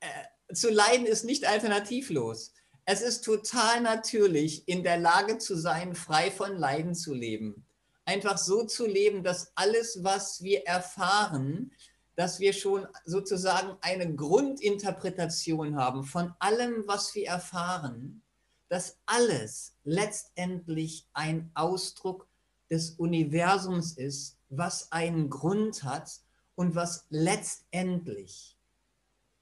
Äh, 0.00 0.54
zu 0.54 0.70
leiden 0.70 1.06
ist 1.06 1.24
nicht 1.24 1.46
alternativlos. 1.46 2.52
Es 2.84 3.00
ist 3.00 3.24
total 3.24 3.80
natürlich, 3.80 4.66
in 4.66 4.82
der 4.82 4.98
Lage 4.98 5.38
zu 5.38 5.56
sein, 5.56 5.94
frei 5.94 6.30
von 6.30 6.56
Leiden 6.56 6.94
zu 6.94 7.14
leben. 7.14 7.64
Einfach 8.04 8.36
so 8.38 8.64
zu 8.64 8.86
leben, 8.86 9.22
dass 9.22 9.52
alles, 9.54 10.02
was 10.02 10.42
wir 10.42 10.66
erfahren, 10.66 11.70
dass 12.16 12.40
wir 12.40 12.52
schon 12.52 12.86
sozusagen 13.04 13.76
eine 13.80 14.14
Grundinterpretation 14.14 15.76
haben 15.76 16.02
von 16.04 16.34
allem, 16.40 16.84
was 16.86 17.14
wir 17.14 17.28
erfahren, 17.28 18.22
dass 18.72 18.96
alles 19.04 19.74
letztendlich 19.84 21.06
ein 21.12 21.50
Ausdruck 21.54 22.26
des 22.70 22.92
Universums 22.92 23.92
ist, 23.92 24.38
was 24.48 24.90
einen 24.92 25.28
Grund 25.28 25.82
hat 25.84 26.20
und 26.54 26.74
was 26.74 27.06
letztendlich 27.10 28.56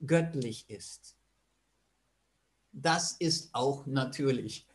göttlich 0.04 0.68
ist 0.68 1.16
das 2.72 3.12
ist 3.12 3.50
auch 3.54 3.86
natürlich. 3.86 4.66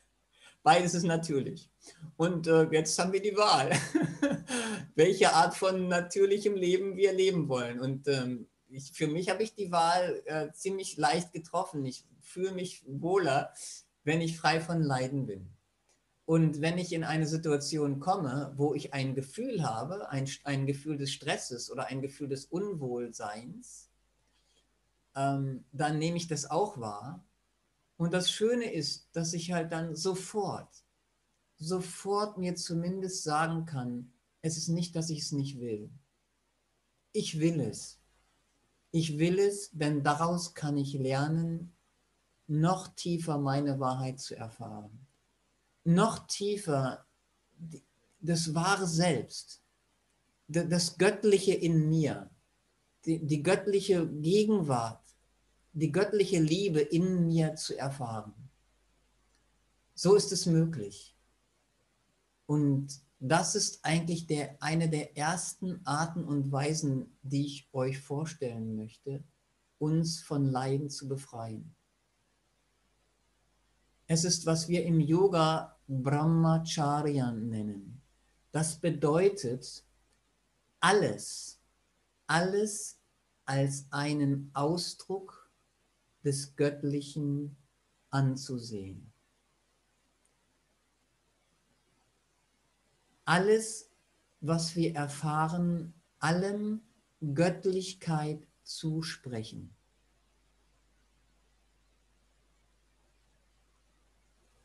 Beides 0.63 0.95
ist 0.95 1.03
natürlich. 1.03 1.69
Und 2.17 2.47
äh, 2.47 2.63
jetzt 2.71 2.97
haben 2.97 3.13
wir 3.13 3.21
die 3.21 3.35
Wahl, 3.35 3.71
welche 4.95 5.31
Art 5.33 5.55
von 5.55 5.88
natürlichem 5.88 6.55
Leben 6.55 6.95
wir 6.95 7.13
leben 7.13 7.47
wollen. 7.47 7.79
Und 7.79 8.07
ähm, 8.07 8.47
ich, 8.69 8.91
für 8.91 9.07
mich 9.07 9.29
habe 9.29 9.43
ich 9.43 9.53
die 9.53 9.71
Wahl 9.71 10.24
äh, 10.25 10.51
ziemlich 10.53 10.97
leicht 10.97 11.33
getroffen. 11.33 11.85
Ich 11.85 12.03
fühle 12.19 12.51
mich 12.53 12.83
wohler, 12.88 13.53
wenn 14.05 14.21
ich 14.21 14.38
frei 14.38 14.62
von 14.62 14.81
Leiden 14.81 15.25
bin. 15.25 15.50
Und 16.25 16.62
wenn 16.62 16.77
ich 16.77 16.93
in 16.93 17.03
eine 17.03 17.27
Situation 17.27 18.00
komme, 18.00 18.53
wo 18.55 18.74
ich 18.74 18.93
ein 18.93 19.13
Gefühl 19.13 19.63
habe, 19.63 20.09
ein, 20.09 20.27
ein 20.43 20.65
Gefühl 20.65 20.97
des 20.97 21.12
Stresses 21.12 21.69
oder 21.69 21.88
ein 21.88 22.01
Gefühl 22.01 22.29
des 22.29 22.45
Unwohlseins, 22.45 23.91
ähm, 25.15 25.65
dann 25.71 26.00
nehme 26.00 26.17
ich 26.17 26.27
das 26.27 26.50
auch 26.50 26.79
wahr 26.79 27.24
und 27.97 28.13
das 28.13 28.31
Schöne 28.31 28.74
ist, 28.74 29.09
dass 29.13 29.33
ich 29.33 29.51
halt 29.51 29.71
dann 29.71 29.95
sofort, 29.95 30.83
sofort 31.57 32.38
mir 32.38 32.55
zumindest 32.55 33.24
sagen 33.24 33.65
kann, 33.65 34.12
es 34.41 34.57
ist 34.57 34.67
nicht, 34.67 34.95
dass 34.95 35.09
ich 35.09 35.21
es 35.21 35.31
nicht 35.31 35.59
will. 35.59 35.89
Ich 37.13 37.39
will 37.39 37.59
es. 37.59 38.00
Ich 38.91 39.17
will 39.17 39.39
es, 39.39 39.71
denn 39.71 40.03
daraus 40.03 40.53
kann 40.53 40.77
ich 40.77 40.93
lernen, 40.93 41.75
noch 42.48 42.90
tiefer 42.96 43.38
meine 43.38 43.80
Wahrheit 43.80 44.20
zu 44.20 44.36
erfahren. 44.36 45.08
Noch 45.84 46.28
tiefer 46.28 47.06
das 48.20 48.54
wahre 48.54 48.88
Selbst, 48.88 49.62
das 50.48 50.98
Göttliche 50.98 51.54
in 51.54 51.90
mir, 51.90 52.30
die, 53.06 53.25
die 53.25 53.44
göttliche 53.44 54.08
Gegenwart 54.08 55.06
die 55.75 55.92
göttliche 55.92 56.40
Liebe 56.40 56.80
in 56.80 57.28
mir 57.28 57.56
zu 57.56 57.78
erfahren. 57.78 58.34
So 59.94 60.16
ist 60.16 60.32
es 60.32 60.46
möglich. 60.46 61.16
Und 62.46 63.02
das 63.20 63.56
ist 63.56 63.84
eigentlich 63.84 64.25
der, 64.25 64.62
eine 64.62 64.90
der 64.90 65.18
ersten 65.18 65.86
Arten 65.86 66.24
und 66.24 66.52
Weisen, 66.52 67.18
die 67.24 67.46
ich 67.46 67.70
euch 67.74 68.00
vorstellen 68.00 68.78
möchte, 68.78 69.24
uns 69.78 70.22
von 70.22 70.46
Leiden 70.46 70.90
zu 70.90 71.10
befreien. 71.10 71.75
Es 74.07 74.24
ist, 74.24 74.45
was 74.45 74.67
wir 74.67 74.85
im 74.85 75.00
Yoga 75.00 75.77
Brahmacharya 75.88 77.31
nennen. 77.31 78.01
Das 78.51 78.79
bedeutet, 78.79 79.83
alles, 80.79 81.59
alles 82.27 83.00
als 83.45 83.88
einen 83.91 84.51
Ausdruck 84.53 85.51
des 86.24 86.55
Göttlichen 86.55 87.57
anzusehen. 88.09 89.12
Alles, 93.25 93.89
was 94.41 94.75
wir 94.75 94.95
erfahren, 94.95 95.93
allem 96.19 96.81
Göttlichkeit 97.33 98.47
zusprechen. 98.63 99.75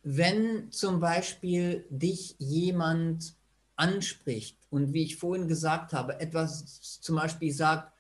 Wenn 0.03 0.71
zum 0.73 1.01
Beispiel 1.01 1.87
dich 1.91 2.37
jemand 2.39 3.35
anspricht 3.77 4.59
und 4.71 4.93
wie 4.93 5.05
ich 5.05 5.17
vorhin 5.17 5.49
gesagt 5.49 5.93
habe, 5.93 6.21
etwas 6.21 7.01
zum 7.01 7.17
Beispiel 7.17 7.53
sagt, 7.53 7.93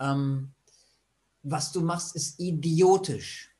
ähm, 0.00 0.52
was 1.42 1.72
du 1.72 1.80
machst, 1.80 2.16
ist 2.16 2.40
idiotisch, 2.40 3.54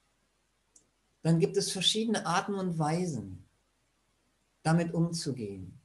dann 1.22 1.38
gibt 1.38 1.56
es 1.56 1.70
verschiedene 1.70 2.26
Arten 2.26 2.54
und 2.54 2.78
Weisen, 2.78 3.44
damit 4.62 4.92
umzugehen. 4.92 5.80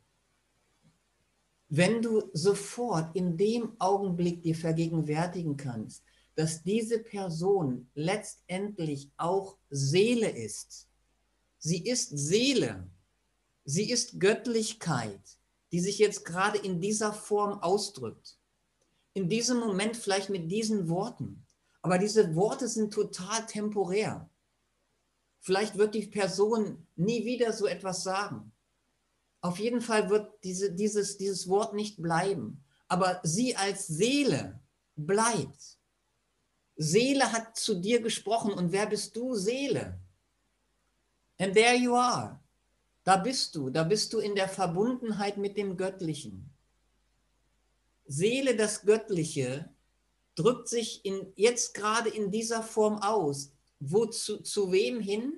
Wenn 1.69 2.01
du 2.01 2.29
sofort 2.33 3.15
in 3.15 3.37
dem 3.37 3.79
Augenblick 3.79 4.43
dir 4.43 4.55
vergegenwärtigen 4.55 5.57
kannst, 5.57 6.03
dass 6.35 6.63
diese 6.63 6.99
Person 6.99 7.89
letztendlich 7.93 9.11
auch 9.17 9.57
Seele 9.69 10.29
ist, 10.29 10.90
sie 11.61 11.85
ist 11.85 12.09
Seele, 12.09 12.85
sie 13.63 13.89
ist 13.89 14.19
Göttlichkeit, 14.19 15.21
die 15.71 15.79
sich 15.79 15.97
jetzt 15.97 16.25
gerade 16.25 16.57
in 16.57 16.81
dieser 16.81 17.13
Form 17.13 17.59
ausdrückt 17.59 18.37
in 19.13 19.29
diesem 19.29 19.59
Moment 19.59 19.97
vielleicht 19.97 20.29
mit 20.29 20.51
diesen 20.51 20.89
Worten. 20.89 21.45
Aber 21.81 21.97
diese 21.97 22.35
Worte 22.35 22.67
sind 22.67 22.93
total 22.93 23.45
temporär. 23.45 24.29
Vielleicht 25.39 25.77
wird 25.77 25.95
die 25.95 26.05
Person 26.05 26.87
nie 26.95 27.25
wieder 27.25 27.51
so 27.51 27.65
etwas 27.65 28.03
sagen. 28.03 28.51
Auf 29.41 29.57
jeden 29.57 29.81
Fall 29.81 30.09
wird 30.09 30.31
diese, 30.43 30.71
dieses, 30.71 31.17
dieses 31.17 31.47
Wort 31.49 31.73
nicht 31.73 32.01
bleiben. 32.01 32.63
Aber 32.87 33.19
sie 33.23 33.55
als 33.55 33.87
Seele 33.87 34.59
bleibt. 34.95 35.79
Seele 36.75 37.31
hat 37.31 37.57
zu 37.57 37.75
dir 37.75 38.01
gesprochen. 38.01 38.53
Und 38.53 38.71
wer 38.71 38.85
bist 38.85 39.15
du? 39.15 39.33
Seele. 39.33 39.99
And 41.41 41.55
there 41.55 41.75
you 41.75 41.95
are. 41.95 42.39
Da 43.03 43.17
bist 43.17 43.55
du. 43.55 43.71
Da 43.71 43.83
bist 43.83 44.13
du 44.13 44.19
in 44.19 44.35
der 44.35 44.47
Verbundenheit 44.47 45.37
mit 45.37 45.57
dem 45.57 45.75
Göttlichen. 45.75 46.53
Seele, 48.05 48.55
das 48.55 48.83
Göttliche, 48.83 49.73
drückt 50.35 50.67
sich 50.67 51.03
in, 51.03 51.33
jetzt 51.35 51.73
gerade 51.73 52.09
in 52.09 52.29
dieser 52.29 52.61
Form 52.61 53.01
aus. 53.01 53.53
Wozu, 53.79 54.43
zu 54.43 54.71
wem 54.71 54.99
hin? 54.99 55.33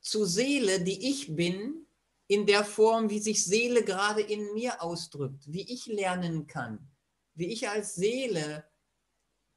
Zu 0.00 0.24
Seele, 0.24 0.80
die 0.80 1.10
ich 1.10 1.36
bin, 1.36 1.86
in 2.28 2.46
der 2.46 2.64
Form, 2.64 3.10
wie 3.10 3.18
sich 3.18 3.44
Seele 3.44 3.84
gerade 3.84 4.22
in 4.22 4.54
mir 4.54 4.80
ausdrückt, 4.80 5.44
wie 5.52 5.70
ich 5.70 5.84
lernen 5.84 6.46
kann, 6.46 6.90
wie 7.34 7.52
ich 7.52 7.68
als 7.68 7.94
Seele 7.94 8.64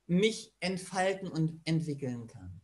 mich 0.08 0.54
entfalten 0.60 1.30
und 1.30 1.62
entwickeln 1.64 2.28
kann. 2.28 2.60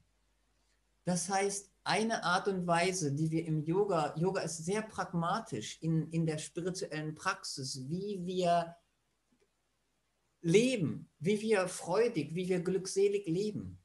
Das 1.05 1.29
heißt, 1.29 1.70
eine 1.83 2.23
Art 2.23 2.47
und 2.47 2.67
Weise, 2.67 3.13
die 3.13 3.31
wir 3.31 3.45
im 3.45 3.63
Yoga, 3.63 4.13
Yoga 4.17 4.41
ist 4.41 4.63
sehr 4.65 4.81
pragmatisch 4.81 5.79
in, 5.81 6.09
in 6.11 6.25
der 6.25 6.37
spirituellen 6.37 7.15
Praxis, 7.15 7.89
wie 7.89 8.21
wir 8.23 8.75
leben, 10.41 11.09
wie 11.19 11.41
wir 11.41 11.67
freudig, 11.67 12.35
wie 12.35 12.49
wir 12.49 12.59
glückselig 12.59 13.25
leben. 13.27 13.79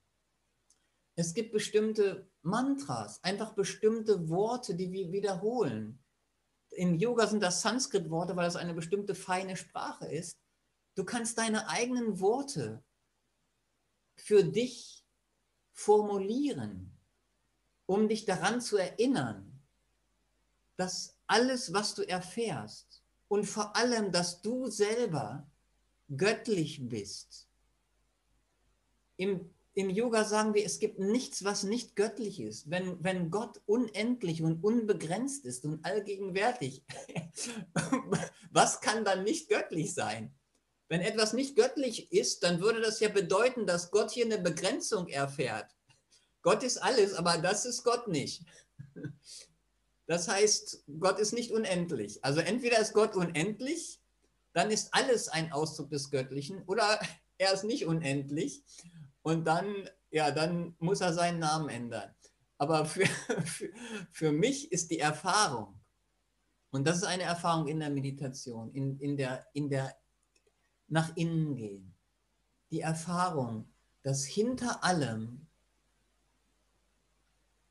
Es 1.15 1.33
gibt 1.33 1.53
bestimmte 1.53 2.31
Mantras, 2.43 3.23
einfach 3.25 3.55
bestimmte 3.55 4.29
Worte, 4.29 4.75
die 4.75 4.93
wir 4.93 5.13
wiederholen. 5.13 5.99
Im 6.71 6.95
Yoga 6.95 7.27
sind 7.27 7.43
das 7.43 7.63
Sanskrit-Worte, 7.63 8.37
weil 8.37 8.49
es 8.49 8.57
eine 8.57 8.75
bestimmte 8.75 9.15
feine 9.15 9.57
Sprache 9.57 10.07
ist. 10.07 10.39
Du 10.95 11.05
kannst 11.05 11.39
deine 11.39 11.69
eigenen 11.69 12.21
Worte 12.21 12.85
für 14.15 14.45
dich 14.45 15.07
formulieren, 15.73 16.96
um 17.87 18.09
dich 18.09 18.25
daran 18.25 18.61
zu 18.61 18.77
erinnern, 18.77 19.61
dass 20.77 21.17
alles, 21.27 21.73
was 21.73 21.95
du 21.95 22.03
erfährst 22.03 23.03
und 23.29 23.45
vor 23.45 23.77
allem, 23.77 24.13
dass 24.13 24.43
du 24.43 24.67
selber 24.71 25.51
göttlich 26.15 26.81
bist. 26.89 27.49
Im, 29.17 29.51
Im 29.75 29.91
Yoga 29.91 30.25
sagen 30.25 30.55
wir, 30.55 30.65
es 30.65 30.79
gibt 30.79 30.99
nichts, 30.99 31.43
was 31.43 31.63
nicht 31.63 31.97
göttlich 31.97 32.41
ist. 32.41 32.71
Wenn, 32.71 33.03
wenn 33.03 33.31
Gott 33.31 33.61
unendlich 33.67 34.43
und 34.43 34.63
unbegrenzt 34.63 35.45
ist 35.45 35.65
und 35.65 35.85
allgegenwärtig, 35.85 36.85
was 38.51 38.81
kann 38.81 39.05
dann 39.05 39.25
nicht 39.25 39.49
göttlich 39.49 39.95
sein? 39.95 40.35
Wenn 40.89 41.01
etwas 41.01 41.33
nicht 41.33 41.57
göttlich 41.57 42.13
ist, 42.13 42.45
dann 42.45 42.61
würde 42.61 42.81
das 42.81 43.01
ja 43.01 43.09
bedeuten, 43.09 43.67
dass 43.67 43.91
Gott 43.91 44.13
hier 44.13 44.27
eine 44.27 44.39
Begrenzung 44.39 45.09
erfährt. 45.09 45.76
Gott 46.47 46.63
ist 46.63 46.79
alles, 46.79 47.13
aber 47.13 47.39
das 47.39 47.67
ist 47.67 47.83
Gott 47.83 48.07
nicht. 48.07 48.45
Das 50.07 50.29
heißt, 50.29 50.85
Gott 51.01 51.19
ist 51.19 51.33
nicht 51.33 51.51
unendlich. 51.51 52.25
Also 52.25 52.39
entweder 52.39 52.79
ist 52.79 52.95
Gott 52.95 53.17
unendlich 53.17 54.01
dann 54.57 54.71
ist 54.71 54.95
alles 54.95 55.29
ein 55.29 55.53
Ausdruck 55.53 55.91
des 55.91 56.11
Göttlichen 56.11 56.63
oder 56.63 56.99
er 57.39 57.53
ist 57.53 57.65
nicht 57.65 57.85
unendlich 57.85 58.65
und 59.21 59.45
dann, 59.45 59.89
ja, 60.11 60.31
dann 60.31 60.75
muss 60.79 61.03
er 61.03 61.13
seinen 61.13 61.39
Namen 61.39 61.69
ändern. 61.69 62.15
Aber 62.57 62.87
für, 62.87 63.05
für, 63.45 63.69
für 64.11 64.33
mich 64.33 64.73
ist 64.73 64.91
die 64.91 64.99
Erfahrung, 64.99 65.79
und 66.71 66.87
das 66.87 66.97
ist 66.97 67.05
eine 67.05 67.25
Erfahrung 67.25 67.69
in 67.69 67.81
der 67.81 67.91
Meditation, 67.91 68.73
in, 68.73 68.99
in, 68.99 69.19
der, 69.19 69.47
in 69.53 69.69
der 69.69 69.95
nach 70.89 71.15
innen 71.17 71.55
gehen, 71.55 71.95
die 72.71 72.81
Erfahrung, 72.81 73.71
dass 74.03 74.25
hinter 74.25 74.83
allem 74.83 75.46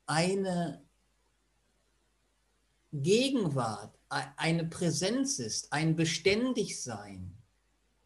eine 0.06 0.84
Gegenwart 2.92 3.96
eine 4.08 4.64
Präsenz 4.64 5.38
ist, 5.38 5.72
ein 5.72 5.96
Beständigsein, 5.96 7.36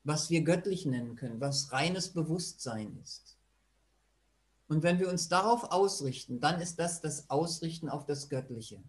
was 0.03 0.31
wir 0.31 0.43
göttlich 0.43 0.87
nennen 0.87 1.15
können, 1.15 1.41
was 1.41 1.73
reines 1.73 2.13
Bewusstsein 2.13 2.99
ist. 3.03 3.39
Und 4.67 4.83
wenn 4.83 4.99
wir 4.99 5.11
uns 5.11 5.29
darauf 5.29 5.65
ausrichten, 5.65 6.41
dann 6.41 6.61
ist 6.61 6.79
das 6.79 7.01
das 7.01 7.29
Ausrichten 7.29 7.89
auf 7.89 8.07
das 8.07 8.29
Göttliche. 8.29 8.83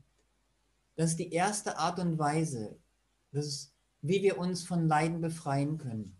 Das 0.96 1.12
ist 1.12 1.20
die 1.20 1.32
erste 1.34 1.78
Art 1.78 2.00
und 2.00 2.18
Weise, 2.18 2.78
das 3.32 3.46
ist, 3.46 3.74
wie 4.02 4.22
wir 4.22 4.38
uns 4.38 4.64
von 4.64 4.88
Leiden 4.88 5.22
befreien 5.22 5.78
können. 5.78 6.18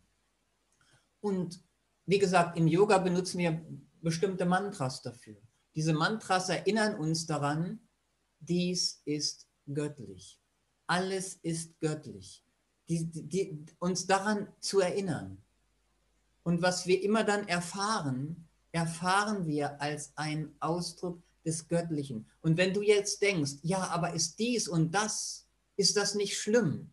Und 1.20 1.64
wie 2.06 2.20
gesagt, 2.20 2.58
im 2.58 2.68
Yoga 2.68 2.98
benutzen 2.98 3.38
wir 3.38 3.64
bestimmte 4.02 4.46
Mantras 4.46 5.02
dafür. 5.02 5.38
Diese 5.76 5.94
Mantras 5.94 6.50
erinnern 6.50 6.96
uns 6.96 7.26
daran, 7.26 7.80
dies 8.40 9.02
ist 9.06 9.48
göttlich 9.72 10.42
alles 10.92 11.40
ist 11.42 11.80
göttlich. 11.80 12.44
Die, 12.90 13.06
die, 13.06 13.66
uns 13.80 14.08
daran 14.08 14.52
zu 14.60 14.82
erinnern. 14.82 15.42
Und 16.44 16.62
was 16.62 16.86
wir 16.86 17.02
immer 17.02 17.24
dann 17.24 17.48
erfahren, 17.48 18.50
erfahren 18.74 19.48
wir 19.48 19.82
als 19.82 20.12
ein 20.18 20.54
Ausdruck 20.60 21.24
des 21.46 21.70
Göttlichen. 21.70 22.30
Und 22.42 22.58
wenn 22.58 22.74
du 22.74 22.82
jetzt 22.82 23.22
denkst, 23.22 23.54
ja, 23.62 23.88
aber 23.88 24.14
ist 24.14 24.38
dies 24.38 24.68
und 24.68 24.92
das, 24.92 25.48
ist 25.78 25.96
das 25.96 26.14
nicht 26.14 26.38
schlimm? 26.38 26.92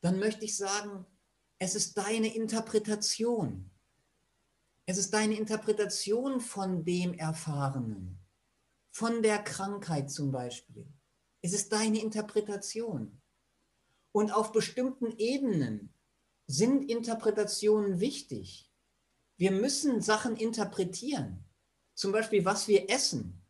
Dann 0.00 0.18
möchte 0.18 0.44
ich 0.44 0.56
sagen, 0.56 1.06
es 1.60 1.76
ist 1.76 1.96
deine 1.96 2.34
Interpretation. 2.34 3.70
Es 4.90 4.96
ist 4.96 5.12
deine 5.12 5.36
Interpretation 5.36 6.40
von 6.40 6.82
dem 6.82 7.12
Erfahrenen, 7.12 8.18
von 8.90 9.22
der 9.22 9.38
Krankheit 9.38 10.10
zum 10.10 10.32
Beispiel. 10.32 10.90
Es 11.42 11.52
ist 11.52 11.74
deine 11.74 12.00
Interpretation. 12.00 13.20
Und 14.12 14.30
auf 14.30 14.50
bestimmten 14.50 15.12
Ebenen 15.18 15.92
sind 16.46 16.90
Interpretationen 16.90 18.00
wichtig. 18.00 18.72
Wir 19.36 19.50
müssen 19.50 20.00
Sachen 20.00 20.36
interpretieren. 20.36 21.44
Zum 21.94 22.10
Beispiel, 22.10 22.46
was 22.46 22.66
wir 22.66 22.88
essen. 22.88 23.44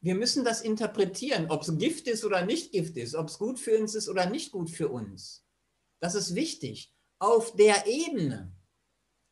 wir 0.00 0.16
müssen 0.16 0.44
das 0.44 0.62
interpretieren, 0.62 1.48
ob 1.48 1.62
es 1.62 1.78
Gift 1.78 2.08
ist 2.08 2.24
oder 2.24 2.44
nicht 2.44 2.72
Gift 2.72 2.96
ist, 2.96 3.14
ob 3.14 3.28
es 3.28 3.38
gut 3.38 3.60
für 3.60 3.78
uns 3.78 3.94
ist 3.94 4.08
oder 4.08 4.28
nicht 4.28 4.50
gut 4.50 4.68
für 4.70 4.88
uns. 4.88 5.46
Das 6.00 6.16
ist 6.16 6.34
wichtig. 6.34 6.92
Auf 7.20 7.54
der 7.54 7.86
Ebene, 7.86 8.52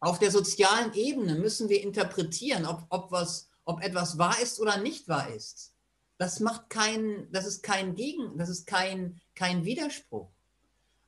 auf 0.05 0.19
der 0.19 0.31
sozialen 0.31 0.93
Ebene 0.95 1.35
müssen 1.35 1.69
wir 1.69 1.83
interpretieren, 1.83 2.67
ob, 2.67 2.85
ob, 2.91 3.11
was, 3.11 3.49
ob 3.65 3.83
etwas 3.83 4.19
wahr 4.19 4.39
ist 4.41 4.61
oder 4.61 4.77
nicht 4.77 5.09
wahr 5.09 5.33
ist. 5.35 5.73
Das 6.19 6.41
macht 6.41 6.71
kein, 6.71 7.29
das 7.33 7.47
ist 7.47 7.63
kein 7.63 7.95
Gegen, 7.95 8.37
das 8.39 8.49
ist 8.49 8.67
kein, 8.67 9.21
kein 9.35 9.65
Widerspruch. 9.65 10.29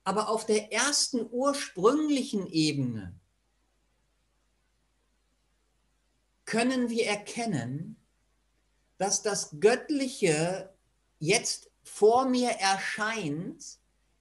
Aber 0.04 0.28
auf 0.28 0.46
der 0.46 0.72
ersten 0.72 1.26
ursprünglichen 1.30 2.46
Ebene 2.46 3.14
können 6.44 6.88
wir 6.88 7.06
erkennen, 7.06 7.96
dass 8.98 9.22
das 9.22 9.60
Göttliche 9.60 10.72
jetzt 11.18 11.70
vor 11.82 12.28
mir 12.28 12.50
erscheint 12.50 13.78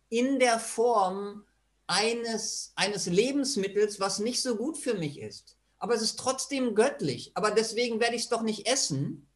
in 0.10 0.40
der 0.40 0.60
Form 0.60 1.46
eines, 1.88 2.74
eines 2.76 3.06
Lebensmittels, 3.06 4.00
was 4.00 4.20
nicht 4.20 4.42
so 4.42 4.56
gut 4.56 4.78
für 4.78 4.96
mich 4.96 5.20
ist. 5.20 5.58
Aber 5.78 5.94
es 5.94 6.02
ist 6.02 6.18
trotzdem 6.18 6.76
göttlich. 6.76 7.32
Aber 7.36 7.52
deswegen 7.52 8.00
werde 8.00 8.16
ich 8.16 8.24
es 8.24 8.30
doch 8.30 8.42
nicht 8.42 8.68
essen, 8.68 9.28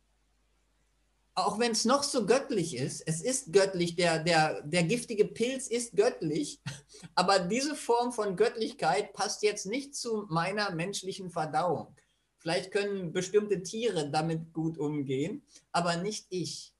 auch 1.36 1.60
wenn 1.60 1.72
es 1.72 1.86
noch 1.86 2.04
so 2.04 2.26
göttlich 2.26 2.76
ist, 2.76 3.02
es 3.02 3.22
ist 3.22 3.54
göttlich, 3.54 3.96
der, 3.96 4.24
der, 4.24 4.62
der 4.64 4.84
giftige 4.84 5.26
Pilz 5.26 5.68
ist 5.68 5.96
göttlich, 5.96 6.60
aber 7.16 7.40
diese 7.40 7.76
Form 7.76 8.12
von 8.12 8.36
Göttlichkeit 8.36 9.14
passt 9.14 9.44
jetzt 9.44 9.66
nicht 9.66 9.96
zu 9.96 10.26
meiner 10.30 10.72
menschlichen 10.72 11.30
Verdauung. 11.30 11.96
Vielleicht 12.38 12.72
können 12.72 13.12
bestimmte 13.12 13.64
Tiere 13.64 14.10
damit 14.10 14.54
gut 14.54 14.78
umgehen, 14.78 15.44
aber 15.72 15.98
nicht 15.98 16.26
ich. 16.30 16.74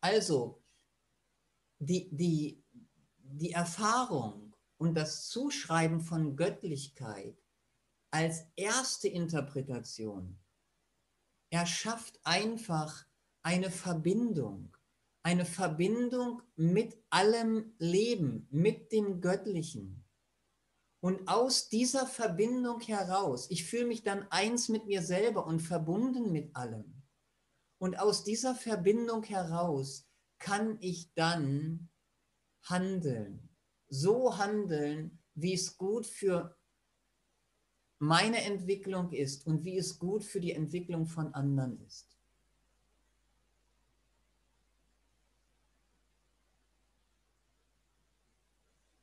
Also, 0.00 0.62
die, 1.78 2.08
die, 2.10 2.62
die 3.32 3.52
Erfahrung 3.52 4.54
und 4.78 4.94
das 4.94 5.28
Zuschreiben 5.28 6.00
von 6.00 6.36
Göttlichkeit 6.36 7.36
als 8.10 8.46
erste 8.56 9.08
Interpretation 9.08 10.38
er 11.50 11.66
schafft 11.66 12.18
einfach 12.24 13.06
eine 13.42 13.70
Verbindung, 13.70 14.76
eine 15.22 15.44
Verbindung 15.44 16.42
mit 16.56 16.96
allem 17.10 17.74
Leben, 17.78 18.48
mit 18.50 18.92
dem 18.92 19.20
Göttlichen. 19.20 20.04
Und 21.00 21.28
aus 21.28 21.68
dieser 21.68 22.06
Verbindung 22.06 22.80
heraus, 22.80 23.48
ich 23.50 23.64
fühle 23.64 23.86
mich 23.86 24.02
dann 24.02 24.26
eins 24.30 24.68
mit 24.68 24.86
mir 24.86 25.02
selber 25.02 25.46
und 25.46 25.60
verbunden 25.60 26.32
mit 26.32 26.54
allem. 26.56 27.02
Und 27.78 27.98
aus 27.98 28.24
dieser 28.24 28.54
Verbindung 28.54 29.22
heraus 29.22 30.08
kann 30.38 30.78
ich 30.80 31.12
dann 31.14 31.88
handeln, 32.68 33.48
so 33.88 34.38
handeln, 34.38 35.18
wie 35.34 35.54
es 35.54 35.76
gut 35.76 36.06
für 36.06 36.56
meine 37.98 38.42
Entwicklung 38.42 39.12
ist 39.12 39.46
und 39.46 39.64
wie 39.64 39.78
es 39.78 39.98
gut 39.98 40.24
für 40.24 40.40
die 40.40 40.52
Entwicklung 40.52 41.06
von 41.06 41.32
anderen 41.34 41.80
ist. 41.86 42.16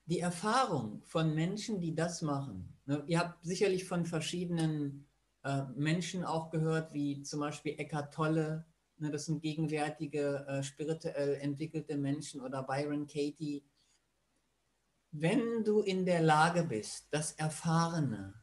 Die 0.05 0.19
Erfahrung 0.19 1.01
von 1.05 1.33
Menschen, 1.33 1.79
die 1.79 1.95
das 1.95 2.21
machen, 2.21 2.77
ne, 2.85 3.03
ihr 3.07 3.19
habt 3.19 3.43
sicherlich 3.43 3.85
von 3.85 4.05
verschiedenen 4.05 5.07
äh, 5.43 5.63
Menschen 5.75 6.23
auch 6.23 6.51
gehört, 6.51 6.93
wie 6.93 7.23
zum 7.23 7.39
Beispiel 7.39 7.79
Eckhart 7.79 8.13
Tolle, 8.13 8.65
das 9.11 9.25
sind 9.25 9.41
gegenwärtige 9.41 10.45
äh, 10.47 10.63
spirituell 10.63 11.35
entwickelte 11.35 11.97
Menschen 11.97 12.41
oder 12.41 12.63
Byron 12.63 13.07
Katie. 13.07 13.63
Wenn 15.11 15.63
du 15.63 15.81
in 15.81 16.05
der 16.05 16.21
Lage 16.21 16.63
bist, 16.63 17.07
das 17.11 17.33
Erfahrene 17.33 18.33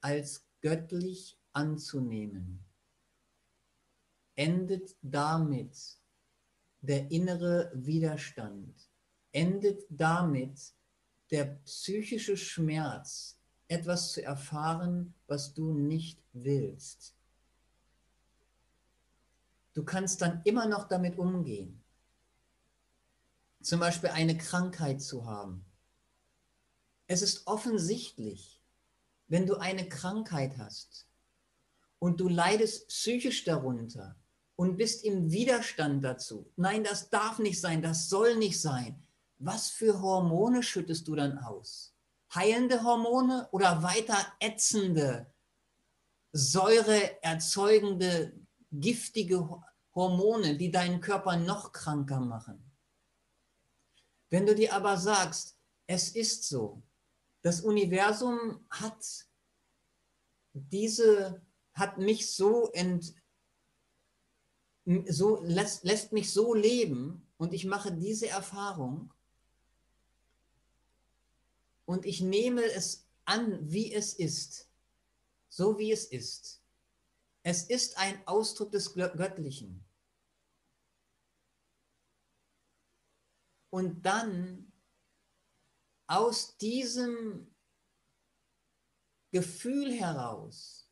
als 0.00 0.46
göttlich 0.60 1.38
anzunehmen, 1.52 2.64
endet 4.34 4.96
damit 5.02 5.76
der 6.80 7.10
innere 7.10 7.70
Widerstand, 7.74 8.90
endet 9.32 9.84
damit 9.88 10.74
der 11.30 11.44
psychische 11.64 12.36
Schmerz, 12.36 13.38
etwas 13.68 14.12
zu 14.12 14.22
erfahren, 14.22 15.14
was 15.26 15.54
du 15.54 15.72
nicht 15.72 16.22
willst. 16.32 17.16
Du 19.74 19.84
kannst 19.84 20.20
dann 20.20 20.42
immer 20.44 20.66
noch 20.66 20.88
damit 20.88 21.18
umgehen. 21.18 21.82
Zum 23.62 23.80
Beispiel 23.80 24.10
eine 24.10 24.36
Krankheit 24.36 25.00
zu 25.00 25.24
haben. 25.24 25.64
Es 27.06 27.22
ist 27.22 27.46
offensichtlich, 27.46 28.62
wenn 29.28 29.46
du 29.46 29.56
eine 29.56 29.88
Krankheit 29.88 30.58
hast 30.58 31.06
und 31.98 32.20
du 32.20 32.28
leidest 32.28 32.88
psychisch 32.88 33.44
darunter 33.44 34.16
und 34.56 34.76
bist 34.76 35.04
im 35.04 35.30
Widerstand 35.30 36.04
dazu, 36.04 36.50
nein, 36.56 36.84
das 36.84 37.10
darf 37.10 37.38
nicht 37.38 37.60
sein, 37.60 37.82
das 37.82 38.08
soll 38.08 38.36
nicht 38.36 38.60
sein, 38.60 39.02
was 39.38 39.70
für 39.70 40.00
Hormone 40.00 40.62
schüttest 40.62 41.08
du 41.08 41.14
dann 41.14 41.38
aus? 41.38 41.94
Heilende 42.34 42.82
Hormone 42.82 43.48
oder 43.52 43.82
weiter 43.82 44.16
ätzende, 44.40 45.32
säureerzeugende, 46.32 48.32
giftige 48.72 49.62
Hormone, 49.94 50.56
die 50.56 50.70
deinen 50.70 51.00
Körper 51.00 51.36
noch 51.36 51.72
kranker 51.72 52.20
machen? 52.20 52.72
Wenn 54.30 54.46
du 54.46 54.54
dir 54.54 54.74
aber 54.74 54.96
sagst, 54.96 55.58
es 55.86 56.10
ist 56.10 56.48
so, 56.48 56.82
das 57.42 57.60
Universum 57.60 58.64
hat 58.70 59.26
diese, 60.54 61.44
hat 61.74 61.98
mich 61.98 62.32
so 62.34 62.70
ent, 62.72 63.14
so 65.08 65.42
lässt, 65.42 65.84
lässt 65.84 66.12
mich 66.12 66.32
so 66.32 66.54
leben 66.54 67.26
und 67.36 67.52
ich 67.52 67.66
mache 67.66 67.92
diese 67.92 68.28
Erfahrung 68.28 69.12
und 71.84 72.06
ich 72.06 72.20
nehme 72.20 72.64
es 72.64 73.06
an, 73.24 73.58
wie 73.70 73.92
es 73.92 74.14
ist, 74.14 74.68
so 75.48 75.78
wie 75.78 75.92
es 75.92 76.06
ist. 76.06 76.61
Es 77.44 77.64
ist 77.64 77.98
ein 77.98 78.26
Ausdruck 78.26 78.70
des 78.70 78.94
Göttlichen. 78.94 79.84
Und 83.70 84.02
dann 84.02 84.72
aus 86.06 86.56
diesem 86.58 87.52
Gefühl 89.32 89.92
heraus 89.92 90.90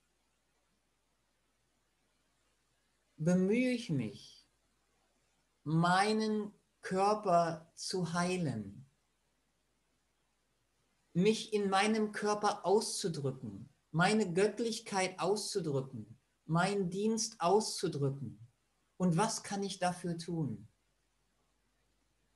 bemühe 3.17 3.73
ich 3.73 3.91
mich, 3.91 4.49
meinen 5.63 6.59
Körper 6.81 7.71
zu 7.77 8.15
heilen, 8.15 8.91
mich 11.13 11.53
in 11.53 11.69
meinem 11.69 12.13
Körper 12.13 12.65
auszudrücken, 12.65 13.69
meine 13.91 14.33
Göttlichkeit 14.33 15.21
auszudrücken, 15.21 16.20
meinen 16.51 16.91
Dienst 16.91 17.41
auszudrücken. 17.41 18.39
Und 18.97 19.17
was 19.17 19.43
kann 19.43 19.63
ich 19.63 19.79
dafür 19.79 20.19
tun? 20.19 20.69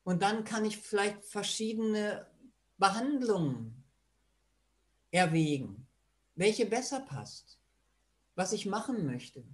Und 0.05 0.23
dann 0.23 0.45
kann 0.45 0.65
ich 0.65 0.79
vielleicht 0.79 1.25
verschiedene 1.25 2.27
Behandlungen 2.79 3.85
erwägen, 5.11 5.87
welche 6.35 6.67
besser 6.67 7.01
passt, 7.01 7.59
was 8.35 8.53
ich 8.53 8.67
machen 8.67 9.05
möchte. 9.07 9.45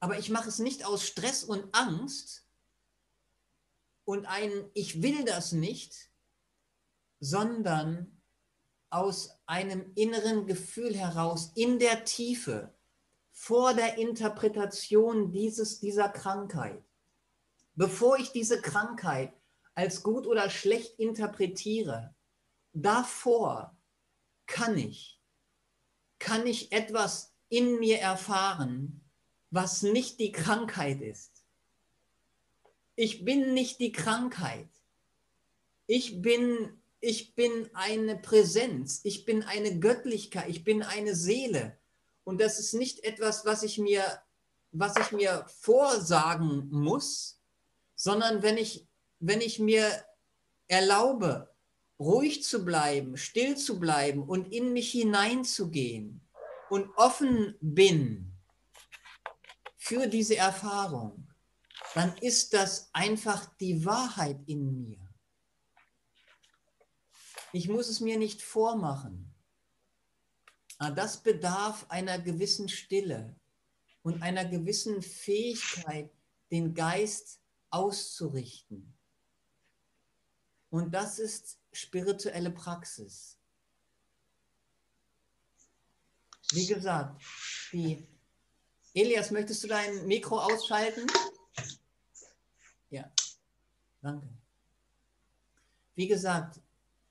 Aber 0.00 0.18
ich 0.18 0.30
mache 0.30 0.48
es 0.48 0.58
nicht 0.58 0.84
aus 0.84 1.06
Stress 1.06 1.44
und 1.44 1.74
Angst 1.74 2.46
und 4.04 4.26
ein 4.26 4.70
Ich 4.74 5.02
will 5.02 5.24
das 5.24 5.52
nicht, 5.52 6.10
sondern 7.20 8.20
aus 8.90 9.40
einem 9.46 9.90
inneren 9.94 10.46
Gefühl 10.46 10.94
heraus, 10.94 11.52
in 11.54 11.78
der 11.78 12.04
Tiefe, 12.04 12.74
vor 13.36 13.74
der 13.74 13.98
Interpretation 13.98 15.32
dieses, 15.32 15.80
dieser 15.80 16.08
Krankheit. 16.08 16.82
Bevor 17.74 18.16
ich 18.16 18.30
diese 18.30 18.62
Krankheit 18.62 19.34
als 19.74 20.04
gut 20.04 20.26
oder 20.26 20.48
schlecht 20.48 21.00
interpretiere, 21.00 22.14
davor 22.72 23.76
kann 24.46 24.78
ich, 24.78 25.20
kann 26.20 26.46
ich 26.46 26.70
etwas 26.70 27.34
in 27.48 27.80
mir 27.80 27.98
erfahren, 27.98 29.04
was 29.50 29.82
nicht 29.82 30.20
die 30.20 30.32
Krankheit 30.32 31.02
ist. 31.02 31.44
Ich 32.94 33.24
bin 33.24 33.52
nicht 33.52 33.80
die 33.80 33.90
Krankheit. 33.90 34.70
Ich 35.86 36.22
bin, 36.22 36.80
ich 37.00 37.34
bin 37.34 37.68
eine 37.74 38.16
Präsenz. 38.16 39.00
Ich 39.02 39.24
bin 39.24 39.42
eine 39.42 39.80
Göttlichkeit. 39.80 40.48
Ich 40.48 40.62
bin 40.62 40.84
eine 40.84 41.16
Seele. 41.16 41.76
Und 42.24 42.40
das 42.40 42.58
ist 42.58 42.74
nicht 42.74 43.04
etwas, 43.04 43.44
was 43.44 43.62
ich 43.62 43.78
mir 43.78 44.04
was 44.74 44.96
ich 44.96 45.12
mir 45.12 45.46
vorsagen 45.60 46.68
muss, 46.70 47.40
sondern 47.94 48.42
wenn 48.42 48.58
ich, 48.58 48.88
wenn 49.20 49.40
ich 49.40 49.60
mir 49.60 50.04
erlaube, 50.66 51.54
ruhig 51.98 52.42
zu 52.42 52.64
bleiben, 52.64 53.16
still 53.16 53.56
zu 53.56 53.78
bleiben 53.78 54.24
und 54.24 54.52
in 54.52 54.72
mich 54.72 54.90
hineinzugehen 54.90 56.28
und 56.70 56.90
offen 56.96 57.56
bin 57.60 58.36
für 59.76 60.08
diese 60.08 60.36
Erfahrung, 60.36 61.28
dann 61.94 62.16
ist 62.18 62.52
das 62.52 62.90
einfach 62.92 63.46
die 63.60 63.84
Wahrheit 63.84 64.40
in 64.46 64.82
mir. 64.82 64.98
Ich 67.52 67.68
muss 67.68 67.86
es 67.88 68.00
mir 68.00 68.18
nicht 68.18 68.42
vormachen. 68.42 69.23
Ah, 70.78 70.90
das 70.90 71.22
bedarf 71.22 71.86
einer 71.88 72.18
gewissen 72.18 72.68
Stille 72.68 73.34
und 74.02 74.22
einer 74.22 74.44
gewissen 74.44 75.02
Fähigkeit, 75.02 76.10
den 76.50 76.74
Geist 76.74 77.40
auszurichten. 77.70 78.92
Und 80.70 80.92
das 80.92 81.18
ist 81.18 81.58
spirituelle 81.72 82.50
Praxis. 82.50 83.38
Wie 86.50 86.66
gesagt, 86.66 87.22
die 87.72 88.06
Elias, 88.92 89.32
möchtest 89.32 89.64
du 89.64 89.68
dein 89.68 90.06
Mikro 90.06 90.38
ausschalten? 90.38 91.06
Ja, 92.90 93.10
danke. 94.00 94.28
Wie 95.96 96.06
gesagt, 96.06 96.60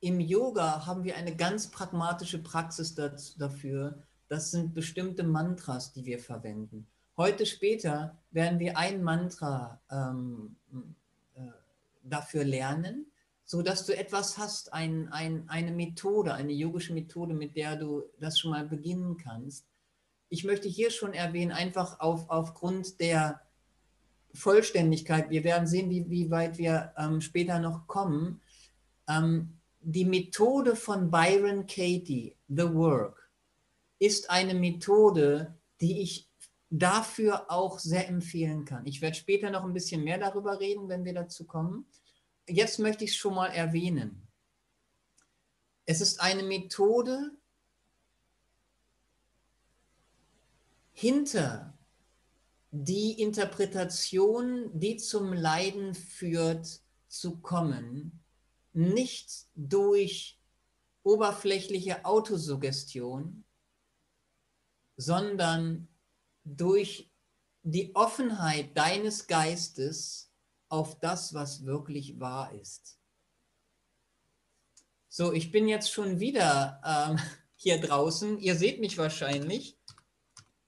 im 0.04 0.20
Yoga 0.20 0.86
haben 0.86 1.06
wir 1.06 1.16
eine 1.16 1.34
ganz 1.34 1.72
pragmatische 1.72 2.44
Praxis 2.44 2.94
dafür. 2.94 4.04
Das 4.28 4.52
sind 4.52 4.74
bestimmte 4.74 5.24
Mantras, 5.24 5.94
die 5.94 6.06
wir 6.06 6.20
verwenden. 6.20 6.88
Heute 7.16 7.46
später 7.46 8.18
werden 8.32 8.60
wir 8.60 8.78
ein 8.78 9.02
Mantra 9.02 9.80
ähm, 9.90 10.58
äh, 11.36 11.40
dafür 12.04 12.44
lernen, 12.44 13.06
sodass 13.46 13.86
du 13.86 13.96
etwas 13.96 14.38
hast, 14.38 14.74
ein, 14.74 15.08
ein, 15.14 15.48
eine 15.48 15.72
Methode, 15.72 16.34
eine 16.34 16.52
yogische 16.52 16.94
Methode, 16.94 17.34
mit 17.34 17.56
der 17.56 17.78
du 17.78 18.04
das 18.20 18.38
schon 18.38 18.52
mal 18.52 18.66
beginnen 18.66 19.16
kannst. 19.16 19.66
Ich 20.28 20.44
möchte 20.44 20.68
hier 20.68 20.92
schon 20.92 21.14
erwähnen, 21.14 21.54
einfach 21.54 22.02
auf, 22.02 22.30
aufgrund 22.30 23.00
der 23.00 23.40
Vollständigkeit, 24.34 25.30
wir 25.30 25.46
werden 25.46 25.66
sehen, 25.66 25.90
wie, 25.90 26.10
wie 26.10 26.30
weit 26.30 26.58
wir 26.58 26.92
ähm, 26.98 27.22
später 27.22 27.60
noch 27.60 27.88
kommen, 27.88 28.42
ähm, 29.08 29.60
die 29.84 30.06
Methode 30.06 30.76
von 30.76 31.12
Byron 31.12 31.66
Katie, 31.66 32.38
The 32.48 32.74
Work, 32.74 33.30
ist 34.00 34.30
eine 34.30 34.54
Methode, 34.54 35.58
die 35.82 36.02
ich 36.02 36.30
dafür 36.70 37.52
auch 37.52 37.80
sehr 37.80 38.08
empfehlen 38.08 38.66
kann. 38.66 38.86
Ich 38.86 39.02
werde 39.02 39.16
später 39.16 39.52
noch 39.52 39.64
ein 39.64 39.74
bisschen 39.74 40.04
mehr 40.04 40.18
darüber 40.18 40.60
reden, 40.60 40.90
wenn 40.90 41.06
wir 41.06 41.14
dazu 41.14 41.46
kommen. 41.46 41.86
Jetzt 42.48 42.80
möchte 42.80 43.04
ich 43.04 43.12
es 43.12 43.18
schon 43.18 43.36
mal 43.36 43.48
erwähnen. 43.48 44.28
Es 45.86 46.02
ist 46.02 46.22
eine 46.22 46.44
Methode, 46.44 47.32
hinter 50.94 51.78
die 52.72 53.22
Interpretation, 53.22 54.72
die 54.74 54.98
zum 54.98 55.34
Leiden 55.34 55.94
führt, 55.94 56.82
zu 57.08 57.40
kommen, 57.42 58.23
nicht 58.74 59.48
durch 59.56 60.40
oberflächliche 61.04 62.06
Autosuggestion, 62.06 63.44
sondern 64.98 65.88
durch 66.44 67.12
die 67.64 67.96
Offenheit 67.96 68.78
deines 68.78 69.28
Geistes 69.28 70.32
auf 70.70 71.00
das, 71.00 71.34
was 71.34 71.66
wirklich 71.66 72.20
wahr 72.20 72.52
ist. 72.54 73.00
So, 75.08 75.32
ich 75.32 75.52
bin 75.52 75.68
jetzt 75.68 75.92
schon 75.92 76.20
wieder 76.20 76.82
ähm, 76.84 77.20
hier 77.56 77.80
draußen. 77.80 78.40
Ihr 78.40 78.56
seht 78.56 78.80
mich 78.80 78.98
wahrscheinlich. 78.98 79.78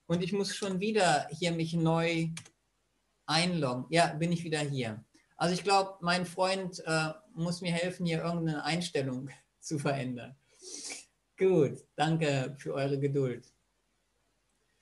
Und 0.06 0.22
ich 0.22 0.32
muss 0.32 0.54
schon 0.54 0.78
wieder 0.78 1.28
hier 1.30 1.50
mich 1.50 1.72
neu 1.72 2.28
einloggen. 3.26 3.86
Ja, 3.90 4.14
bin 4.14 4.30
ich 4.30 4.44
wieder 4.44 4.60
hier. 4.60 5.04
Also 5.36 5.52
ich 5.52 5.64
glaube, 5.64 5.98
mein 6.00 6.24
Freund 6.24 6.78
äh, 6.86 7.12
muss 7.36 7.60
mir 7.60 7.72
helfen, 7.72 8.06
hier 8.06 8.24
irgendeine 8.24 8.64
Einstellung 8.64 9.30
zu 9.60 9.78
verändern. 9.78 10.34
Gut, 11.38 11.84
danke 11.94 12.56
für 12.58 12.74
eure 12.74 12.98
Geduld. 12.98 13.52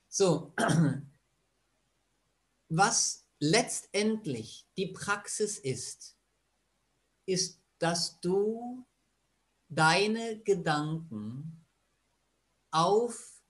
So, 0.07 0.53
was 2.69 3.25
letztendlich 3.39 4.65
die 4.77 4.87
Praxis 4.87 5.57
ist, 5.57 6.17
ist, 7.25 7.61
dass 7.79 8.19
du 8.21 8.85
deine 9.67 10.39
Gedanken 10.39 11.65
auf 12.71 13.41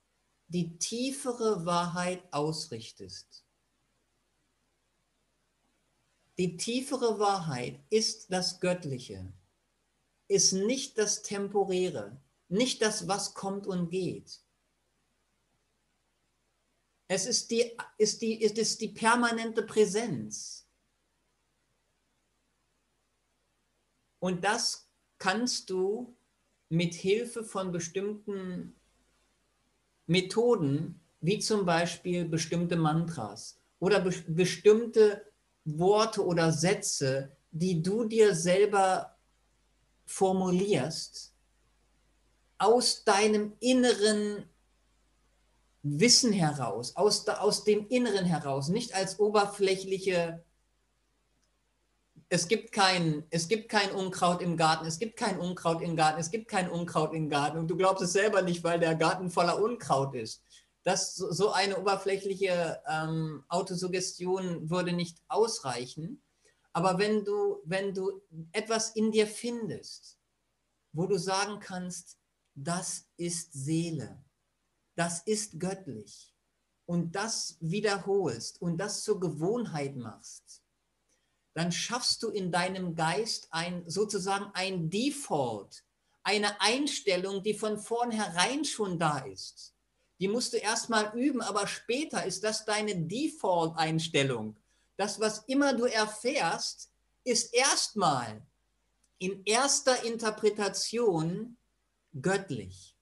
die 0.47 0.77
tiefere 0.77 1.65
Wahrheit 1.65 2.23
ausrichtest. 2.31 3.44
Die 6.37 6.57
tiefere 6.57 7.17
Wahrheit 7.19 7.79
ist 7.89 8.31
das 8.31 8.59
Göttliche, 8.59 9.31
ist 10.27 10.51
nicht 10.51 10.97
das 10.97 11.21
Temporäre, 11.21 12.21
nicht 12.49 12.81
das, 12.81 13.07
was 13.07 13.33
kommt 13.33 13.67
und 13.67 13.89
geht. 13.89 14.41
Es 17.07 17.25
ist 17.25 17.51
die, 17.51 17.77
ist 17.97 18.21
die, 18.21 18.41
ist 18.41 18.57
es 18.57 18.77
die 18.77 18.89
permanente 18.89 19.63
Präsenz. 19.63 20.67
Und 24.19 24.43
das 24.43 24.89
kannst 25.19 25.69
du 25.69 26.17
mit 26.69 26.95
Hilfe 26.95 27.43
von 27.43 27.71
bestimmten 27.71 28.75
Methoden, 30.07 30.99
wie 31.21 31.39
zum 31.39 31.65
Beispiel 31.65 32.25
bestimmte 32.25 32.75
Mantras 32.75 33.61
oder 33.79 34.01
be 34.01 34.11
bestimmte 34.27 35.31
Worte 35.65 36.25
oder 36.25 36.51
Sätze, 36.51 37.35
die 37.51 37.81
du 37.81 38.05
dir 38.05 38.35
selber 38.35 39.17
formulierst, 40.05 41.33
aus 42.57 43.03
deinem 43.03 43.53
inneren 43.59 44.45
Wissen 45.81 46.31
heraus, 46.31 46.95
aus, 46.95 47.27
aus 47.27 47.63
dem 47.63 47.87
Inneren 47.89 48.25
heraus, 48.25 48.69
nicht 48.69 48.95
als 48.95 49.19
oberflächliche 49.19 50.43
es 52.29 52.47
gibt 52.47 52.71
kein, 52.71 53.23
es 53.29 53.47
gibt 53.47 53.69
kein 53.69 53.91
Unkraut 53.91 54.41
im 54.41 54.57
Garten, 54.57 54.85
es 54.85 54.99
gibt 54.99 55.17
kein 55.17 55.39
Unkraut 55.39 55.81
im 55.81 55.95
Garten, 55.95 56.19
es 56.19 56.31
gibt 56.31 56.47
kein 56.47 56.69
Unkraut 56.69 57.13
im 57.13 57.29
Garten 57.29 57.57
und 57.57 57.67
du 57.67 57.77
glaubst 57.77 58.03
es 58.03 58.13
selber 58.13 58.41
nicht, 58.41 58.63
weil 58.63 58.79
der 58.79 58.95
Garten 58.95 59.29
voller 59.29 59.61
Unkraut 59.61 60.15
ist. 60.15 60.41
Das, 60.85 61.15
so 61.15 61.51
eine 61.51 61.79
oberflächliche 61.79 62.81
ähm, 62.87 63.43
Autosuggestion 63.49 64.69
würde 64.69 64.93
nicht 64.93 65.17
ausreichen. 65.27 66.21
Aber 66.73 66.99
wenn 66.99 67.25
du, 67.25 67.61
wenn 67.65 67.93
du 67.93 68.21
etwas 68.51 68.91
in 68.91 69.11
dir 69.11 69.25
findest, 69.25 70.19
wo 70.93 71.07
du 71.07 71.17
sagen 71.17 71.59
kannst, 71.59 72.19
das 72.53 73.07
ist 73.17 73.51
Seele, 73.53 74.23
das 74.95 75.21
ist 75.23 75.59
göttlich 75.59 76.35
und 76.85 77.15
das 77.15 77.57
wiederholst 77.59 78.61
und 78.61 78.77
das 78.77 79.03
zur 79.03 79.19
Gewohnheit 79.19 79.95
machst, 79.95 80.61
dann 81.55 81.71
schaffst 81.71 82.21
du 82.21 82.29
in 82.29 82.51
deinem 82.51 82.95
Geist 82.95 83.47
ein 83.49 83.89
sozusagen 83.89 84.51
ein 84.53 84.89
Default, 84.89 85.83
eine 86.23 86.61
Einstellung, 86.61 87.41
die 87.41 87.53
von 87.53 87.79
vornherein 87.79 88.65
schon 88.65 88.99
da 88.99 89.19
ist. 89.19 89.74
Die 90.19 90.27
musst 90.27 90.53
du 90.53 90.57
erstmal 90.57 91.17
üben, 91.17 91.41
aber 91.41 91.67
später 91.67 92.25
ist 92.25 92.43
das 92.43 92.65
deine 92.65 92.95
Default-Einstellung. 92.95 94.55
Das, 94.97 95.19
was 95.19 95.39
immer 95.45 95.73
du 95.73 95.85
erfährst, 95.85 96.91
ist 97.23 97.53
erstmal 97.53 98.45
in 99.17 99.43
erster 99.45 100.03
Interpretation 100.03 101.57
göttlich. 102.21 102.95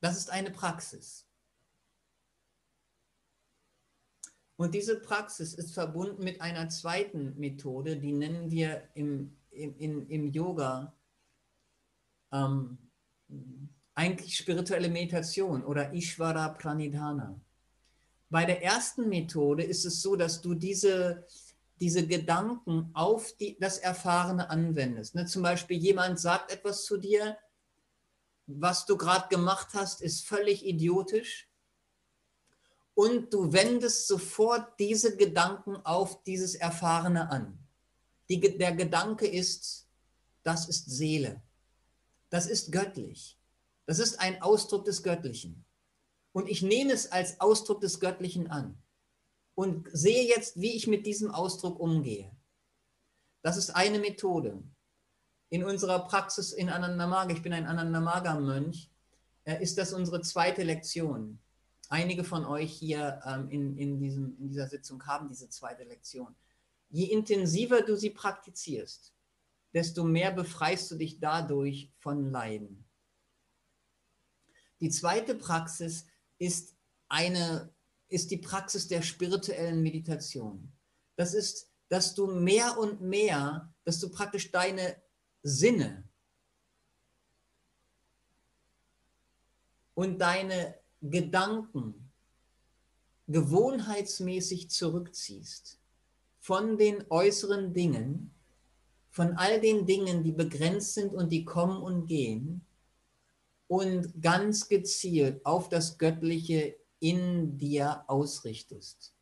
Das 0.00 0.16
ist 0.16 0.30
eine 0.30 0.50
Praxis. 0.50 1.26
Und 4.56 4.74
diese 4.74 5.00
Praxis 5.00 5.52
ist 5.54 5.74
verbunden 5.74 6.24
mit 6.24 6.40
einer 6.40 6.68
zweiten 6.68 7.38
Methode, 7.38 7.98
die 7.98 8.12
nennen 8.12 8.50
wir 8.50 8.88
im, 8.94 9.36
im, 9.50 10.08
im, 10.08 10.32
Yoga 10.32 10.96
ähm, 12.32 12.78
eigentlich 13.96 14.36
spirituelle 14.36 14.88
Meditation 14.88 15.64
oder 15.64 15.92
Ishvara 15.92 16.50
Pranidhana. 16.50 17.40
Bei 18.28 18.44
der 18.44 18.62
ersten 18.62 19.08
Methode 19.08 19.64
ist 19.64 19.84
es 19.86 20.02
so, 20.02 20.16
dass 20.16 20.42
du 20.42 20.54
diese, 20.54 21.26
diese 21.80 22.06
Gedanken 22.06 22.90
auf 22.92 23.32
die, 23.38 23.56
das 23.58 23.78
Erfahrene 23.78 24.50
anwendest. 24.50 25.14
Ne, 25.14 25.24
zum 25.24 25.42
Beispiel 25.42 25.78
jemand 25.78 26.20
sagt 26.20 26.52
etwas 26.52 26.84
zu 26.84 26.98
dir, 26.98 27.38
was 28.46 28.84
du 28.86 28.96
gerade 28.96 29.28
gemacht 29.28 29.68
hast, 29.72 30.02
ist 30.02 30.26
völlig 30.26 30.64
idiotisch 30.64 31.48
und 32.94 33.32
du 33.32 33.52
wendest 33.52 34.06
sofort 34.06 34.78
diese 34.78 35.16
Gedanken 35.16 35.76
auf 35.76 36.22
dieses 36.24 36.54
Erfahrene 36.54 37.30
an. 37.30 37.58
Die, 38.28 38.40
der 38.40 38.72
Gedanke 38.72 39.26
ist, 39.26 39.88
das 40.42 40.68
ist 40.68 40.90
Seele. 40.90 41.42
Das 42.28 42.46
ist 42.46 42.72
göttlich. 42.72 43.35
Das 43.86 43.98
ist 43.98 44.20
ein 44.20 44.42
Ausdruck 44.42 44.84
des 44.84 45.02
Göttlichen. 45.02 45.64
Und 46.32 46.48
ich 46.48 46.60
nehme 46.62 46.92
es 46.92 47.10
als 47.10 47.40
Ausdruck 47.40 47.80
des 47.80 47.98
Göttlichen 47.98 48.50
an 48.50 48.76
und 49.54 49.88
sehe 49.92 50.26
jetzt, 50.28 50.60
wie 50.60 50.76
ich 50.76 50.86
mit 50.86 51.06
diesem 51.06 51.30
Ausdruck 51.30 51.80
umgehe. 51.80 52.30
Das 53.42 53.56
ist 53.56 53.70
eine 53.70 53.98
Methode. 53.98 54.62
In 55.48 55.64
unserer 55.64 56.00
Praxis 56.00 56.52
in 56.52 56.68
Anandamaga, 56.68 57.32
ich 57.32 57.42
bin 57.42 57.52
ein 57.52 57.66
Anandamaga-Mönch, 57.66 58.90
äh, 59.44 59.62
ist 59.62 59.78
das 59.78 59.92
unsere 59.92 60.20
zweite 60.20 60.64
Lektion. 60.64 61.38
Einige 61.88 62.24
von 62.24 62.44
euch 62.44 62.72
hier 62.72 63.20
ähm, 63.24 63.48
in, 63.48 63.78
in, 63.78 63.98
diesem, 63.98 64.36
in 64.38 64.48
dieser 64.48 64.66
Sitzung 64.66 65.06
haben 65.06 65.28
diese 65.28 65.48
zweite 65.48 65.84
Lektion. 65.84 66.34
Je 66.90 67.04
intensiver 67.06 67.82
du 67.82 67.96
sie 67.96 68.10
praktizierst, 68.10 69.14
desto 69.72 70.04
mehr 70.04 70.32
befreist 70.32 70.90
du 70.90 70.96
dich 70.96 71.20
dadurch 71.20 71.92
von 72.00 72.30
Leiden. 72.30 72.84
Die 74.80 74.90
zweite 74.90 75.34
Praxis 75.34 76.06
ist 76.38 76.74
eine 77.08 77.72
ist 78.08 78.30
die 78.30 78.36
Praxis 78.36 78.86
der 78.88 79.02
spirituellen 79.02 79.82
Meditation. 79.82 80.72
Das 81.16 81.34
ist, 81.34 81.70
dass 81.88 82.14
du 82.14 82.26
mehr 82.26 82.78
und 82.78 83.00
mehr, 83.00 83.72
dass 83.84 83.98
du 83.98 84.10
praktisch 84.10 84.50
deine 84.50 84.96
Sinne 85.42 86.04
und 89.94 90.18
deine 90.20 90.78
Gedanken 91.00 92.12
gewohnheitsmäßig 93.28 94.70
zurückziehst 94.70 95.80
von 96.38 96.78
den 96.78 97.04
äußeren 97.10 97.72
Dingen, 97.72 98.32
von 99.10 99.32
all 99.36 99.60
den 99.60 99.86
Dingen, 99.86 100.22
die 100.22 100.32
begrenzt 100.32 100.94
sind 100.94 101.12
und 101.12 101.30
die 101.30 101.44
kommen 101.44 101.82
und 101.82 102.06
gehen, 102.06 102.65
und 103.68 104.22
ganz 104.22 104.68
gezielt 104.68 105.44
auf 105.44 105.68
das 105.68 105.98
Göttliche 105.98 106.76
in 107.00 107.58
dir 107.58 108.04
ausrichtest, 108.06 109.14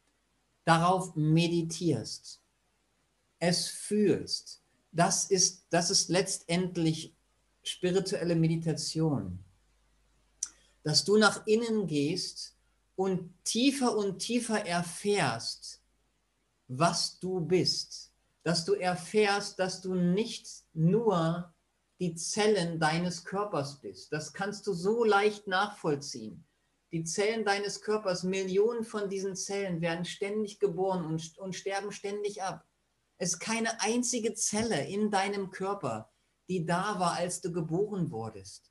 darauf 0.65 1.15
meditierst, 1.17 2.41
es 3.39 3.67
fühlst. 3.67 4.63
Das 4.93 5.31
ist, 5.31 5.67
das 5.71 5.91
ist 5.91 6.09
letztendlich 6.09 7.15
spirituelle 7.63 8.37
Meditation. 8.37 9.45
Dass 10.83 11.05
du 11.05 11.17
nach 11.17 11.47
innen 11.47 11.87
gehst 11.87 12.57
und 12.95 13.33
tiefer 13.45 13.97
und 13.97 14.19
tiefer 14.19 14.67
erfährst, 14.67 15.81
was 16.69 17.19
du 17.19 17.41
bist. 17.41 18.13
Dass 18.43 18.65
du 18.65 18.75
erfährst, 18.75 19.59
dass 19.59 19.81
du 19.81 19.95
nicht 19.95 20.47
nur 20.75 21.54
die 22.05 22.15
Zellen 22.17 22.79
deines 22.79 23.25
Körpers 23.25 23.81
bist. 23.81 24.13
Das 24.13 24.35
kannst 24.35 24.67
du 24.67 24.75
so 24.75 25.05
leicht 25.05 25.47
nachvollziehen. 25.47 26.47
Die 26.93 27.03
Zellen 27.03 27.47
deines 27.47 27.81
Körpers, 27.81 28.25
Millionen 28.25 28.85
von 28.85 29.09
diesen 29.09 29.35
Zellen 29.37 29.81
werden 29.81 30.05
ständig 30.05 30.61
geboren 30.61 31.07
und, 31.07 31.39
und 31.39 31.55
sterben 31.55 31.93
ständig 31.93 32.43
ab. 32.43 32.69
Es 33.17 33.31
ist 33.31 33.39
keine 33.39 33.81
einzige 33.81 34.35
Zelle 34.35 34.87
in 34.87 35.11
deinem 35.11 35.51
Körper, 35.51 36.13
die 36.51 36.67
da 36.67 37.01
war, 37.01 37.15
als 37.15 37.41
du 37.41 37.51
geboren 37.51 38.11
wurdest. 38.11 38.71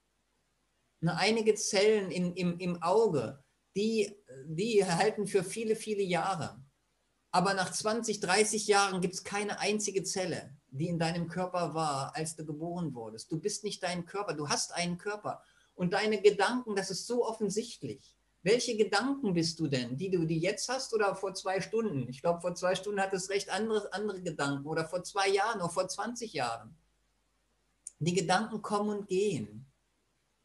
Nur 1.02 1.18
einige 1.18 1.56
Zellen 1.56 2.12
in, 2.12 2.36
im, 2.36 2.60
im 2.60 2.84
Auge, 2.84 3.44
die, 3.76 4.16
die 4.46 4.86
halten 4.86 5.26
für 5.26 5.44
viele, 5.44 5.76
viele 5.76 6.04
Jahre. 6.04 6.64
Aber 7.32 7.56
nach 7.56 7.72
20, 7.72 8.20
30 8.20 8.68
Jahren 8.68 9.02
gibt 9.02 9.16
es 9.16 9.24
keine 9.24 9.60
einzige 9.60 10.04
Zelle, 10.04 10.56
die 10.74 10.88
in 10.88 11.00
deinem 11.00 11.28
Körper 11.28 11.74
war, 11.74 12.16
als 12.16 12.36
du 12.36 12.46
geboren 12.46 12.94
wurdest. 12.96 13.32
Du 13.32 13.40
bist 13.40 13.64
nicht 13.64 13.84
dein 13.84 14.06
Körper, 14.06 14.34
du 14.34 14.50
hast 14.50 14.74
einen 14.74 14.98
Körper. 14.98 15.44
Und 15.76 15.94
deine 15.94 16.22
Gedanken, 16.22 16.76
das 16.76 16.90
ist 16.90 17.08
so 17.08 17.26
offensichtlich. 17.26 18.16
Welche 18.42 18.76
Gedanken 18.76 19.34
bist 19.34 19.60
du 19.60 19.68
denn, 19.68 19.98
die 19.98 20.10
du 20.10 20.26
die 20.26 20.40
jetzt 20.40 20.68
hast 20.68 20.94
oder 20.94 21.16
vor 21.16 21.34
zwei 21.34 21.62
Stunden? 21.62 22.10
Ich 22.10 22.22
glaube, 22.22 22.42
vor 22.42 22.56
zwei 22.56 22.76
Stunden 22.76 23.00
hattest 23.00 23.30
recht 23.30 23.50
andere, 23.50 23.94
andere 23.94 24.22
Gedanken 24.22 24.68
oder 24.68 24.86
vor 24.86 25.04
zwei 25.04 25.30
Jahren 25.30 25.62
oder 25.62 25.70
vor 25.70 25.88
20 25.88 26.34
Jahren. 26.34 26.76
Die 28.00 28.14
Gedanken 28.14 28.62
kommen 28.62 28.90
und 28.90 29.08
gehen. 29.08 29.72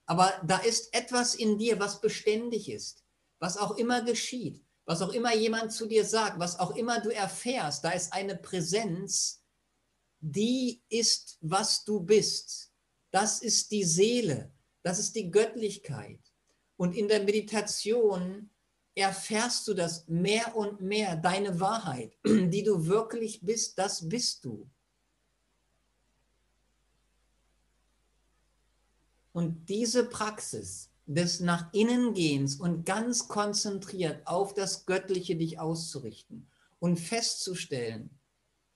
Aber 0.07 0.33
da 0.45 0.59
ist 0.59 0.95
etwas 0.95 1.35
in 1.35 1.59
dir, 1.59 1.81
was 1.81 2.01
beständig 2.01 2.71
ist, 2.71 3.05
was 3.41 3.57
auch 3.57 3.77
immer 3.77 4.03
geschieht, 4.03 4.65
was 4.85 5.03
auch 5.03 5.13
immer 5.13 5.35
jemand 5.35 5.73
zu 5.73 5.87
dir 5.87 6.05
sagt, 6.05 6.39
was 6.39 6.59
auch 6.59 6.77
immer 6.77 7.01
du 7.01 7.11
erfährst. 7.11 7.85
Da 7.85 7.91
ist 7.91 8.13
eine 8.13 8.37
Präsenz, 8.37 9.43
die 10.21 10.83
ist, 10.89 11.39
was 11.41 11.85
du 11.85 12.01
bist. 12.01 12.73
Das 13.11 13.41
ist 13.41 13.71
die 13.71 13.85
Seele, 13.85 14.53
das 14.83 14.99
ist 14.99 15.15
die 15.17 15.31
Göttlichkeit. 15.31 16.21
Und 16.77 16.97
in 16.97 17.09
der 17.09 17.25
Meditation 17.25 18.51
erfährst 18.95 19.67
du 19.69 19.75
das 19.75 20.07
mehr 20.09 20.57
und 20.57 20.81
mehr, 20.81 21.17
deine 21.17 21.61
Wahrheit, 21.61 22.17
die 22.25 22.63
du 22.63 22.87
wirklich 22.87 23.41
bist, 23.43 23.79
das 23.79 24.09
bist 24.09 24.45
du. 24.45 24.69
Und 29.33 29.69
diese 29.69 30.05
Praxis 30.05 30.91
des 31.07 31.41
nach 31.41 31.73
innen 31.73 32.13
gehens 32.13 32.57
und 32.57 32.85
ganz 32.85 33.29
konzentriert 33.29 34.27
auf 34.27 34.53
das 34.53 34.85
Göttliche 34.85 35.37
dich 35.37 35.59
auszurichten 35.59 36.49
und 36.81 36.99
festzustellen, 36.99 38.18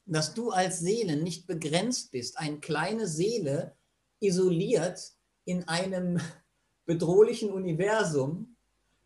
dass 0.06 0.34
du 0.34 0.50
als 0.50 0.80
Seele 0.80 1.16
nicht 1.16 1.46
begrenzt 1.46 2.10
bist, 2.10 2.38
eine 2.38 2.58
kleine 2.60 3.06
Seele 3.06 3.76
isoliert 4.20 5.12
in 5.44 5.68
einem 5.68 6.20
bedrohlichen 6.86 7.50
Universum, 7.50 8.56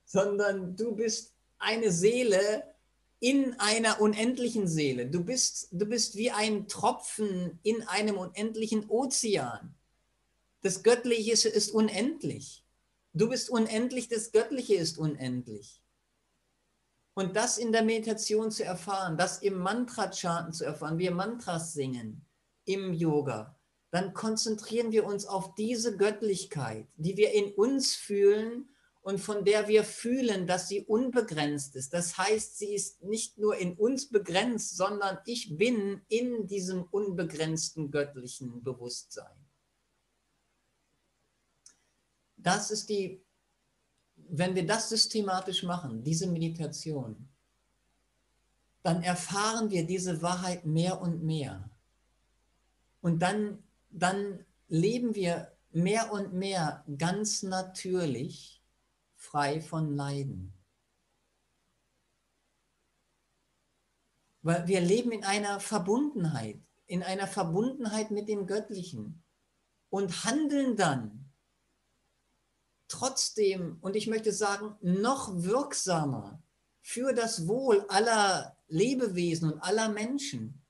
sondern 0.04 0.76
du 0.76 0.94
bist 0.94 1.35
eine 1.59 1.90
Seele 1.90 2.62
in 3.18 3.54
einer 3.59 4.00
unendlichen 4.00 4.68
Seele. 4.68 5.06
Du 5.06 5.24
bist, 5.24 5.68
du 5.72 5.87
bist 5.87 6.16
wie 6.16 6.30
ein 6.30 6.68
Tropfen 6.68 7.59
in 7.62 7.82
einem 7.82 8.18
unendlichen 8.18 8.88
Ozean. 8.88 9.74
Das 10.62 10.82
Göttliche 10.82 11.48
ist 11.48 11.70
unendlich. 11.70 12.64
Du 13.14 13.28
bist 13.28 13.48
unendlich, 13.48 14.09
das 14.09 14.32
Göttliche 14.32 14.74
ist 14.74 14.98
unendlich. 14.98 15.80
Und 17.18 17.35
das 17.35 17.57
in 17.57 17.72
der 17.72 17.83
Meditation 17.83 18.50
zu 18.50 18.62
erfahren, 18.62 19.16
das 19.16 19.38
im 19.40 19.57
Mantra-Chanten 19.57 20.52
zu 20.52 20.66
erfahren, 20.66 20.98
wir 20.98 21.12
Mantras 21.12 21.72
singen 21.72 22.26
im 22.66 22.92
Yoga, 22.92 23.59
dann 23.90 24.12
konzentrieren 24.12 24.92
wir 24.92 25.07
uns 25.07 25.24
auf 25.24 25.55
diese 25.55 25.96
Göttlichkeit, 25.96 26.87
die 26.96 27.16
wir 27.16 27.33
in 27.33 27.55
uns 27.55 27.94
fühlen 27.94 28.68
und 29.00 29.18
von 29.18 29.46
der 29.46 29.66
wir 29.66 29.83
fühlen, 29.83 30.46
dass 30.46 30.68
sie 30.68 30.83
unbegrenzt 30.85 31.74
ist. 31.74 31.94
Das 31.94 32.18
heißt, 32.18 32.59
sie 32.59 32.74
ist 32.74 33.02
nicht 33.02 33.38
nur 33.38 33.57
in 33.57 33.79
uns 33.79 34.11
begrenzt, 34.11 34.76
sondern 34.76 35.18
ich 35.24 35.57
bin 35.57 36.02
in 36.09 36.46
diesem 36.46 36.83
unbegrenzten 36.83 37.90
göttlichen 37.90 38.62
Bewusstsein. 38.62 39.46
Das 42.37 42.70
ist 42.70 42.90
die, 42.90 43.25
wenn 44.28 44.54
wir 44.54 44.66
das 44.66 44.88
systematisch 44.88 45.62
machen, 45.62 46.02
diese 46.02 46.26
Meditation, 46.26 47.28
dann 48.82 49.02
erfahren 49.02 49.70
wir 49.70 49.86
diese 49.86 50.22
Wahrheit 50.22 50.64
mehr 50.64 51.00
und 51.00 51.22
mehr. 51.22 51.70
Und 53.00 53.20
dann 53.20 53.62
dann 53.96 54.44
leben 54.68 55.14
wir 55.14 55.52
mehr 55.72 56.12
und 56.12 56.34
mehr 56.34 56.84
ganz 56.98 57.42
natürlich 57.42 58.62
frei 59.14 59.60
von 59.60 59.94
Leiden. 59.94 60.52
Weil 64.42 64.66
wir 64.68 64.80
leben 64.80 65.12
in 65.12 65.24
einer 65.24 65.60
Verbundenheit, 65.60 66.60
in 66.86 67.02
einer 67.02 67.26
Verbundenheit 67.26 68.11
mit 68.11 68.28
dem 68.28 68.46
Göttlichen 68.46 69.24
und 69.90 70.24
handeln 70.24 70.76
dann 70.76 71.26
trotzdem, 72.89 73.78
und 73.80 73.97
ich 73.97 74.07
möchte 74.07 74.32
sagen, 74.32 74.76
noch 74.80 75.30
wirksamer 75.43 76.43
für 76.82 77.12
das 77.12 77.49
Wohl 77.49 77.84
aller 77.89 78.57
Lebewesen 78.68 79.53
und 79.53 79.61
aller 79.61 79.89
Menschen. 79.89 80.62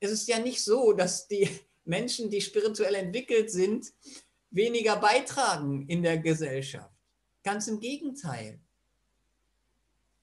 Es 0.00 0.10
ist 0.10 0.28
ja 0.28 0.38
nicht 0.38 0.62
so, 0.62 0.92
dass 0.92 1.28
die, 1.28 1.48
Menschen, 1.84 2.30
die 2.30 2.40
spirituell 2.40 2.94
entwickelt 2.94 3.50
sind, 3.50 3.92
weniger 4.50 4.96
beitragen 4.96 5.86
in 5.88 6.02
der 6.02 6.18
Gesellschaft. 6.18 6.90
Ganz 7.42 7.68
im 7.68 7.78
Gegenteil. 7.78 8.60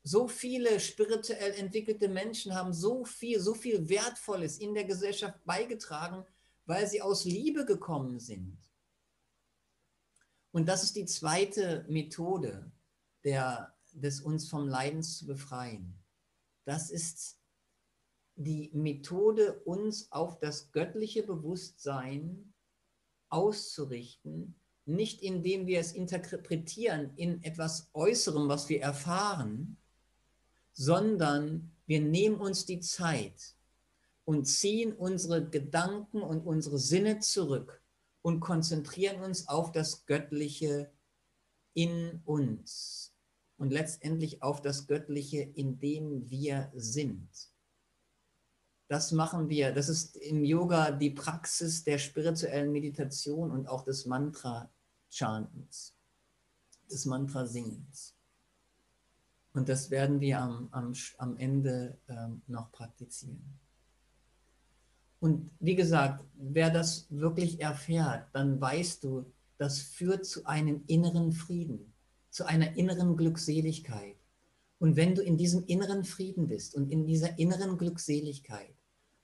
So 0.04 0.28
viele 0.28 0.82
spirituell 0.82 1.54
entwickelte 1.54 2.10
Menschen 2.10 2.54
haben 2.54 2.74
so 2.74 3.06
viel, 3.06 3.40
so 3.40 3.54
viel 3.54 3.88
Wertvolles 3.88 4.58
in 4.58 4.74
der 4.74 4.84
Gesellschaft 4.84 5.40
beigetragen, 5.46 6.26
weil 6.66 6.88
sie 6.88 7.02
aus 7.02 7.24
Liebe 7.24 7.66
gekommen 7.66 8.20
sind. 8.20 8.58
Und 10.54 10.68
das 10.70 10.84
ist 10.84 10.96
die 10.96 11.06
zweite 11.06 11.84
Methode 11.90 12.72
der, 13.24 13.74
des 13.92 14.22
uns 14.22 14.48
vom 14.48 14.68
Leidens 14.68 15.18
zu 15.18 15.26
befreien. 15.26 15.96
Das 16.64 16.92
ist 16.92 17.40
die 18.36 18.70
Methode, 18.72 19.62
uns 19.66 20.12
auf 20.12 20.40
das 20.40 20.72
göttliche 20.72 21.24
Bewusstsein 21.24 22.54
auszurichten, 23.30 24.56
nicht 24.86 25.24
indem 25.24 25.66
wir 25.66 25.80
es 25.80 25.92
interpretieren 25.92 27.14
in 27.16 27.44
etwas 27.44 27.90
Äußerem, 27.94 28.48
was 28.48 28.70
wir 28.70 28.80
erfahren, 28.80 29.78
sondern 30.72 31.72
wir 31.88 32.02
nehmen 32.02 32.40
uns 32.40 32.66
die 32.66 32.80
Zeit 32.80 33.56
und 34.24 34.46
ziehen 34.46 34.94
unsere 34.94 35.50
Gedanken 35.50 36.22
und 36.22 36.42
unsere 36.42 36.78
Sinne 36.78 37.20
zurück 37.20 37.83
und 38.24 38.40
konzentrieren 38.40 39.22
uns 39.22 39.48
auf 39.48 39.72
das 39.72 40.08
Göttliche 40.08 40.92
in 41.76 42.22
uns 42.26 43.14
und 43.58 43.72
letztendlich 43.72 44.42
auf 44.42 44.62
das 44.62 44.88
Göttliche, 44.88 45.42
in 45.42 45.80
dem 45.80 46.30
wir 46.30 46.72
sind. 46.74 47.30
Das 48.88 49.12
machen 49.12 49.50
wir, 49.50 49.72
das 49.72 49.90
ist 49.90 50.16
im 50.18 50.44
Yoga 50.44 50.92
die 50.92 51.10
Praxis 51.12 51.84
der 51.84 51.98
spirituellen 51.98 52.72
Meditation 52.72 53.52
und 53.52 53.68
auch 53.68 53.84
des 53.84 54.06
Mantra-Chantens, 54.06 55.96
des 56.90 57.06
Mantra-Singens. 57.06 58.16
Und 59.54 59.70
das 59.70 59.92
werden 59.92 60.20
wir 60.20 60.40
am, 60.40 60.70
am, 60.72 60.94
am 61.18 61.38
Ende 61.38 62.00
ähm, 62.08 62.42
noch 62.48 62.72
praktizieren. 62.72 63.60
Und 65.24 65.52
wie 65.62 65.76
gesagt, 65.76 66.26
wer 66.36 66.70
das 66.70 67.08
wirklich 67.10 67.62
erfährt, 67.62 68.28
dann 68.34 68.60
weißt 68.60 69.06
du, 69.06 69.24
das 69.58 69.80
führt 69.80 70.26
zu 70.26 70.46
einem 70.46 70.84
inneren 70.88 71.32
Frieden, 71.32 71.94
zu 72.30 72.44
einer 72.44 72.76
inneren 72.76 73.16
Glückseligkeit. 73.16 74.18
Und 74.80 74.98
wenn 74.98 75.16
du 75.16 75.22
in 75.22 75.38
diesem 75.38 75.64
inneren 75.66 76.04
Frieden 76.04 76.50
bist 76.50 76.76
und 76.76 76.92
in 76.92 77.06
dieser 77.06 77.40
inneren 77.40 77.78
Glückseligkeit 77.78 78.76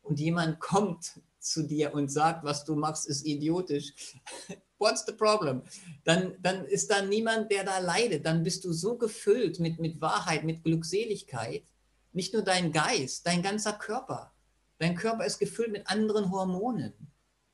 und 0.01 0.21
jemand 0.21 0.59
kommt 0.61 1.19
zu 1.37 1.63
dir 1.63 1.93
und 1.93 2.09
sagt, 2.09 2.45
was 2.45 2.63
du 2.63 2.75
machst, 2.75 3.05
ist 3.05 3.25
idiotisch, 3.25 3.93
what's 4.79 5.05
the 5.05 5.11
problem? 5.11 5.63
Dann, 6.05 6.37
dann 6.41 6.63
ist 6.63 6.89
da 6.89 7.01
niemand, 7.01 7.51
der 7.51 7.65
da 7.65 7.79
leidet. 7.79 8.25
Dann 8.25 8.43
bist 8.43 8.63
du 8.63 8.71
so 8.71 8.97
gefüllt 8.97 9.59
mit, 9.59 9.79
mit 9.79 9.99
Wahrheit, 9.99 10.45
mit 10.45 10.63
Glückseligkeit. 10.63 11.65
Nicht 12.13 12.31
nur 12.31 12.43
dein 12.43 12.71
Geist, 12.71 13.27
dein 13.27 13.41
ganzer 13.41 13.73
Körper. 13.73 14.31
Dein 14.80 14.95
Körper 14.95 15.25
ist 15.25 15.39
gefüllt 15.39 15.71
mit 15.71 15.88
anderen 15.88 16.32
Hormonen. 16.32 16.93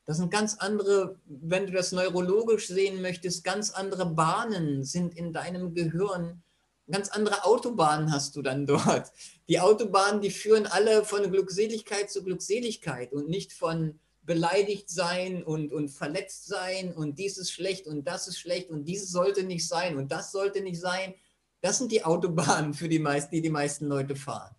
Das 0.06 0.18
sind 0.18 0.30
ganz 0.30 0.56
andere, 0.60 1.20
wenn 1.26 1.66
du 1.66 1.74
das 1.74 1.92
neurologisch 1.92 2.68
sehen 2.68 3.02
möchtest, 3.02 3.44
ganz 3.44 3.72
andere 3.72 4.06
Bahnen 4.06 4.84
sind 4.84 5.18
in 5.18 5.34
deinem 5.34 5.74
Gehirn. 5.74 6.44
Ganz 6.90 7.10
andere 7.10 7.44
Autobahnen 7.44 8.14
hast 8.14 8.36
du 8.36 8.44
dann 8.44 8.66
dort. 8.68 9.12
Die 9.50 9.60
Autobahnen, 9.60 10.22
die 10.22 10.30
führen 10.30 10.68
alle 10.68 11.04
von 11.04 11.30
Glückseligkeit 11.32 12.12
zu 12.12 12.24
Glückseligkeit 12.24 13.12
und 13.12 13.28
nicht 13.28 13.52
von 13.52 14.00
beleidigt 14.22 14.90
sein 14.90 15.44
und, 15.44 15.74
und 15.74 15.90
verletzt 15.90 16.48
sein 16.48 16.94
und 16.94 17.20
dies 17.20 17.38
ist 17.38 17.52
schlecht 17.52 17.88
und 17.88 18.08
das 18.08 18.28
ist 18.28 18.40
schlecht 18.40 18.70
und 18.72 18.86
dieses 18.86 19.12
sollte 19.12 19.44
nicht 19.44 19.68
sein 19.68 19.98
und 19.98 20.12
das 20.12 20.32
sollte 20.32 20.62
nicht 20.62 20.80
sein. 20.80 21.14
Das 21.62 21.80
sind 21.80 21.92
die 21.92 22.04
Autobahnen, 22.04 22.74
für 22.74 22.90
die, 22.90 23.00
meist, 23.00 23.32
die 23.32 23.42
die 23.42 23.50
meisten 23.50 23.88
Leute 23.88 24.16
fahren. 24.16 24.56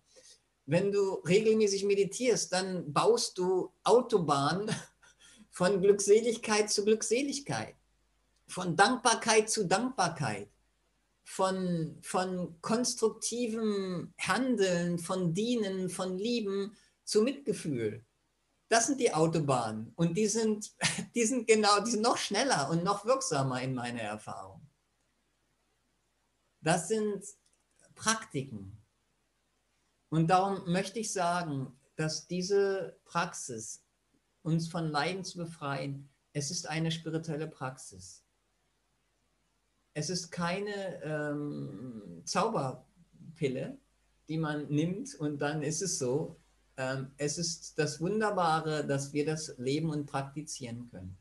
Wenn 0.69 0.91
du 0.91 1.13
regelmäßig 1.25 1.85
meditierst, 1.85 2.51
dann 2.51 2.91
baust 2.91 3.37
du 3.37 3.71
Autobahnen 3.85 4.69
von 5.49 5.81
Glückseligkeit 5.81 6.69
zu 6.69 6.83
Glückseligkeit, 6.83 7.75
von 8.47 8.75
Dankbarkeit 8.75 9.49
zu 9.49 9.65
Dankbarkeit, 9.65 10.49
von, 11.23 11.97
von 12.01 12.61
konstruktivem 12.61 14.13
Handeln, 14.19 14.99
von 14.99 15.33
Dienen, 15.33 15.89
von 15.89 16.17
Lieben 16.17 16.75
zu 17.05 17.21
Mitgefühl. 17.21 18.05
Das 18.67 18.87
sind 18.87 18.99
die 18.99 19.13
Autobahnen 19.13 19.93
und 19.95 20.17
die 20.17 20.27
sind, 20.27 20.73
die 21.15 21.23
sind 21.23 21.47
genau, 21.47 21.79
die 21.79 21.91
sind 21.91 22.03
noch 22.03 22.17
schneller 22.17 22.69
und 22.69 22.83
noch 22.83 23.05
wirksamer 23.05 23.61
in 23.61 23.73
meiner 23.73 24.01
Erfahrung. 24.01 24.67
Das 26.59 26.89
sind 26.89 27.23
Praktiken. 27.95 28.76
Und 30.09 30.27
darum 30.27 30.71
möchte 30.71 30.99
ich 30.99 31.11
sagen, 31.11 31.73
dass 31.95 32.27
diese 32.27 32.97
Praxis 33.05 33.83
uns 34.43 34.67
von 34.69 34.89
Leiden 34.89 35.23
zu 35.23 35.39
befreien, 35.39 36.09
es 36.31 36.51
ist 36.51 36.67
eine 36.67 36.91
spirituelle 36.91 37.47
Praxis. 37.47 38.23
Es 39.93 40.09
ist 40.09 40.29
keine 40.29 41.01
ähm, 41.03 42.21
Zauberpille, 42.23 43.77
die 44.29 44.37
man 44.37 44.67
nimmt 44.67 45.15
und 45.15 45.39
dann 45.39 45.63
ist 45.63 45.81
es 45.81 45.97
so. 45.97 46.39
Ähm, 46.77 47.11
es 47.17 47.39
ist 47.39 47.79
das 47.79 47.99
Wunderbare, 47.99 48.85
dass 48.85 49.11
wir 49.11 49.25
das 49.25 49.55
leben 49.57 49.89
und 49.89 50.05
praktizieren 50.05 50.89
können. 50.91 51.17